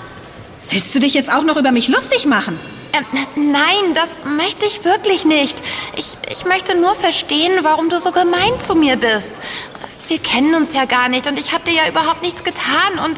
Willst 0.70 0.94
du 0.94 1.00
dich 1.00 1.14
jetzt 1.14 1.32
auch 1.32 1.42
noch 1.42 1.56
über 1.56 1.72
mich 1.72 1.88
lustig 1.88 2.26
machen? 2.26 2.58
Ähm, 2.92 3.52
nein, 3.52 3.94
das 3.94 4.08
möchte 4.36 4.66
ich 4.66 4.84
wirklich 4.84 5.24
nicht. 5.24 5.56
Ich, 5.96 6.16
ich 6.30 6.44
möchte 6.44 6.76
nur 6.76 6.94
verstehen, 6.94 7.52
warum 7.62 7.88
du 7.88 8.00
so 8.00 8.12
gemein 8.12 8.60
zu 8.60 8.74
mir 8.74 8.96
bist. 8.96 9.32
Wir 10.08 10.18
kennen 10.18 10.54
uns 10.54 10.74
ja 10.74 10.84
gar 10.84 11.08
nicht 11.08 11.26
und 11.26 11.38
ich 11.38 11.52
habe 11.52 11.64
dir 11.64 11.74
ja 11.74 11.88
überhaupt 11.88 12.22
nichts 12.22 12.44
getan 12.44 12.98
und... 13.04 13.16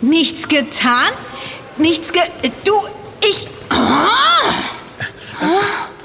Nichts 0.00 0.48
getan? 0.48 1.12
Nichts 1.76 2.12
ge... 2.12 2.22
Du, 2.64 2.72
ich... 3.20 3.46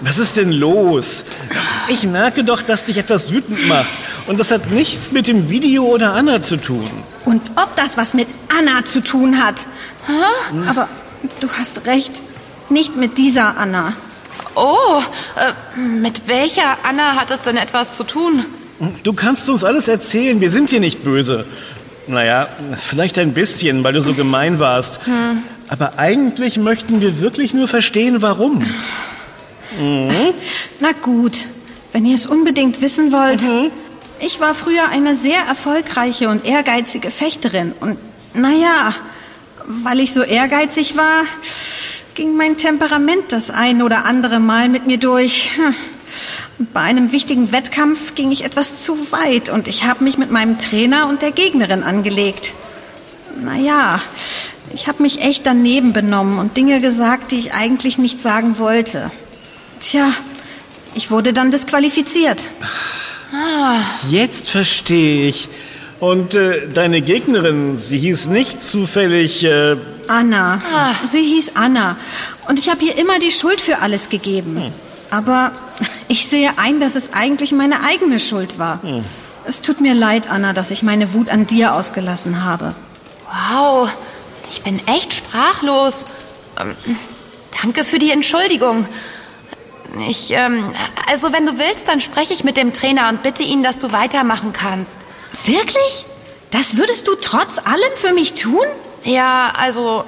Was 0.02 0.20
ist 0.20 0.38
denn 0.38 0.52
los? 0.52 1.26
Ich 1.90 2.04
merke 2.04 2.44
doch, 2.44 2.62
dass 2.62 2.86
dich 2.86 2.98
etwas 2.98 3.32
wütend 3.32 3.68
macht. 3.68 3.90
Und 4.28 4.40
das 4.40 4.52
hat 4.52 4.70
nichts 4.72 5.12
mit 5.12 5.28
dem 5.28 5.50
Video 5.50 5.86
oder 5.86 6.14
Anna 6.14 6.42
zu 6.42 6.58
tun. 6.58 6.86
Und 7.26 7.42
ob 7.56 7.76
das 7.76 7.98
was 7.98 8.14
mit 8.14 8.28
Anna 8.58 8.84
zu 8.86 9.02
tun 9.02 9.42
hat? 9.44 9.66
Aber 10.68 10.90
du 11.40 11.50
hast 11.50 11.86
recht. 11.86 12.22
Nicht 12.70 12.98
mit 12.98 13.18
dieser 13.18 13.58
Anna. 13.58 13.94
Oh, 14.56 15.02
äh, 15.38 15.80
mit 15.80 16.28
welcher 16.28 16.78
Anna 16.84 17.16
hat 17.16 17.32
es 17.32 17.42
denn 17.42 17.56
etwas 17.56 17.96
zu 17.96 18.04
tun? 18.04 18.44
Du 19.04 19.14
kannst 19.14 19.50
uns 19.50 19.64
alles 19.64 19.88
erzählen, 19.88 20.42
wir 20.42 20.52
sind 20.52 20.70
hier 20.70 20.82
nicht 20.82 21.04
böse. 21.04 21.46
Naja, 22.08 22.48
vielleicht 22.76 23.18
ein 23.20 23.34
bisschen, 23.34 23.84
weil 23.84 23.94
du 23.94 24.02
so 24.02 24.14
gemein 24.14 24.60
warst. 24.60 25.06
Hm. 25.06 25.44
Aber 25.70 25.98
eigentlich 25.98 26.58
möchten 26.58 27.02
wir 27.02 27.20
wirklich 27.20 27.54
nur 27.54 27.68
verstehen, 27.68 28.22
warum. 28.22 28.66
Mhm. 29.80 30.10
Na 30.80 30.92
gut, 31.02 31.46
wenn 31.92 32.06
ihr 32.06 32.16
es 32.16 32.26
unbedingt 32.26 32.82
wissen 32.82 33.12
wollt. 33.12 33.42
Mhm. 33.42 33.72
Ich 34.20 34.40
war 34.40 34.56
früher 34.56 34.90
eine 34.90 35.14
sehr 35.14 35.42
erfolgreiche 35.42 36.30
und 36.30 36.46
ehrgeizige 36.46 37.12
Fechterin. 37.12 37.74
Und 37.80 37.98
naja, 38.34 38.94
weil 39.68 40.00
ich 40.00 40.14
so 40.14 40.24
ehrgeizig 40.24 40.98
war, 40.98 41.24
ging 42.16 42.36
mein 42.36 42.58
Temperament 42.58 43.32
das 43.32 43.52
ein 43.52 43.84
oder 43.84 44.06
andere 44.06 44.40
Mal 44.40 44.70
mit 44.70 44.88
mir 44.88 44.98
durch. 44.98 45.52
Bei 46.74 46.82
einem 46.82 47.12
wichtigen 47.12 47.52
Wettkampf 47.52 48.16
ging 48.16 48.32
ich 48.32 48.44
etwas 48.44 48.80
zu 48.80 49.12
weit 49.12 49.50
und 49.50 49.68
ich 49.68 49.84
habe 49.84 50.04
mich 50.04 50.18
mit 50.18 50.32
meinem 50.32 50.58
Trainer 50.58 51.08
und 51.08 51.22
der 51.22 51.32
Gegnerin 51.32 51.84
angelegt. 51.84 52.54
Naja, 53.40 54.02
ich 54.74 54.88
habe 54.88 55.04
mich 55.04 55.22
echt 55.22 55.46
daneben 55.46 55.94
benommen 55.94 56.40
und 56.40 56.58
Dinge 56.58 56.82
gesagt, 56.82 57.32
die 57.32 57.38
ich 57.38 57.54
eigentlich 57.54 58.00
nicht 58.00 58.20
sagen 58.20 58.58
wollte. 58.58 59.12
Tja, 59.80 60.12
ich 60.96 61.12
wurde 61.12 61.34
dann 61.34 61.52
disqualifiziert. 61.52 62.50
Ah. 63.34 63.82
Jetzt 64.10 64.50
verstehe 64.50 65.28
ich. 65.28 65.50
Und 66.00 66.36
äh, 66.36 66.68
deine 66.68 67.02
Gegnerin, 67.02 67.78
sie 67.78 67.98
hieß 67.98 68.28
nicht 68.28 68.64
zufällig... 68.64 69.44
Äh 69.44 69.78
Anna. 70.08 70.62
Ah. 70.74 70.94
Sie 71.06 71.24
hieß 71.24 71.54
Anna. 71.56 71.98
Und 72.48 72.60
ich 72.60 72.70
habe 72.70 72.86
ihr 72.86 72.98
immer 72.98 73.20
die 73.20 73.32
Schuld 73.32 73.60
für 73.60 73.80
alles 73.80 74.10
gegeben. 74.10 74.62
Hm. 74.62 74.74
Aber 75.10 75.52
ich 76.08 76.28
sehe 76.28 76.52
ein, 76.58 76.80
dass 76.80 76.96
es 76.96 77.14
eigentlich 77.14 77.52
meine 77.52 77.84
eigene 77.84 78.20
Schuld 78.20 78.60
war. 78.60 78.82
Hm. 78.84 79.04
Es 79.46 79.62
tut 79.62 79.82
mir 79.82 79.94
leid, 79.94 80.30
Anna, 80.30 80.54
dass 80.54 80.72
ich 80.72 80.84
meine 80.84 81.14
Wut 81.14 81.30
an 81.30 81.48
dir 81.48 81.74
ausgelassen 81.74 82.44
habe. 82.44 82.76
Wow, 83.26 83.90
ich 84.52 84.62
bin 84.62 84.80
echt 84.88 85.14
sprachlos. 85.14 86.06
Ähm, 86.60 86.76
danke 87.62 87.86
für 87.86 87.98
die 87.98 88.12
Entschuldigung. 88.12 88.86
Ich, 90.02 90.32
ähm, 90.32 90.74
also 91.10 91.32
wenn 91.34 91.46
du 91.46 91.58
willst, 91.58 91.88
dann 91.88 92.02
spreche 92.02 92.34
ich 92.34 92.44
mit 92.44 92.58
dem 92.58 92.74
Trainer 92.74 93.10
und 93.10 93.24
bitte 93.24 93.44
ihn, 93.44 93.64
dass 93.64 93.78
du 93.78 93.92
weitermachen 93.92 94.54
kannst. 94.54 94.98
Wirklich? 95.46 96.06
Das 96.52 96.78
würdest 96.78 97.08
du 97.08 97.16
trotz 97.16 97.58
allem 97.58 97.96
für 97.96 98.14
mich 98.14 98.34
tun? 98.34 98.66
Ja, 99.04 99.54
also 99.58 100.06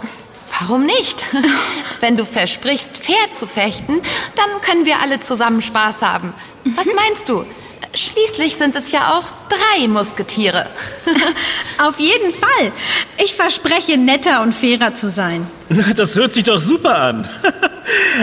Warum 0.60 0.86
nicht? 0.86 1.26
Wenn 2.00 2.18
du 2.18 2.26
versprichst, 2.26 2.98
fair 2.98 3.32
zu 3.32 3.48
fechten, 3.48 4.02
dann 4.36 4.62
können 4.62 4.86
wir 4.86 5.00
alle 5.00 5.22
zusammen 5.22 5.62
Spaß 5.62 6.02
haben. 6.02 6.34
Was 6.76 6.86
mhm. 6.86 6.96
meinst 6.96 7.30
du? 7.30 7.46
Schließlich 7.96 8.56
sind 8.56 8.76
es 8.76 8.92
ja 8.92 9.14
auch 9.14 9.24
drei 9.50 9.88
Musketiere. 9.88 10.68
Auf 11.80 12.00
jeden 12.00 12.34
Fall. 12.34 12.72
Ich 13.18 13.36
verspreche, 13.36 13.98
netter 13.98 14.42
und 14.42 14.54
fairer 14.54 14.94
zu 14.94 15.10
sein. 15.10 15.48
Das 15.96 16.16
hört 16.16 16.34
sich 16.34 16.44
doch 16.44 16.60
super 16.60 16.98
an. 16.98 17.30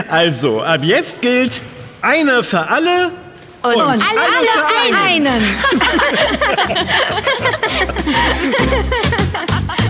Also, 0.08 0.62
ab 0.62 0.84
jetzt 0.84 1.22
gilt 1.22 1.60
einer 2.00 2.44
für 2.44 2.68
alle 2.68 3.10
und, 3.62 3.74
und 3.74 3.82
alle, 3.82 4.00
alle, 4.00 4.46
für 4.68 4.96
einen. 4.96 5.26
einen. 5.26 5.42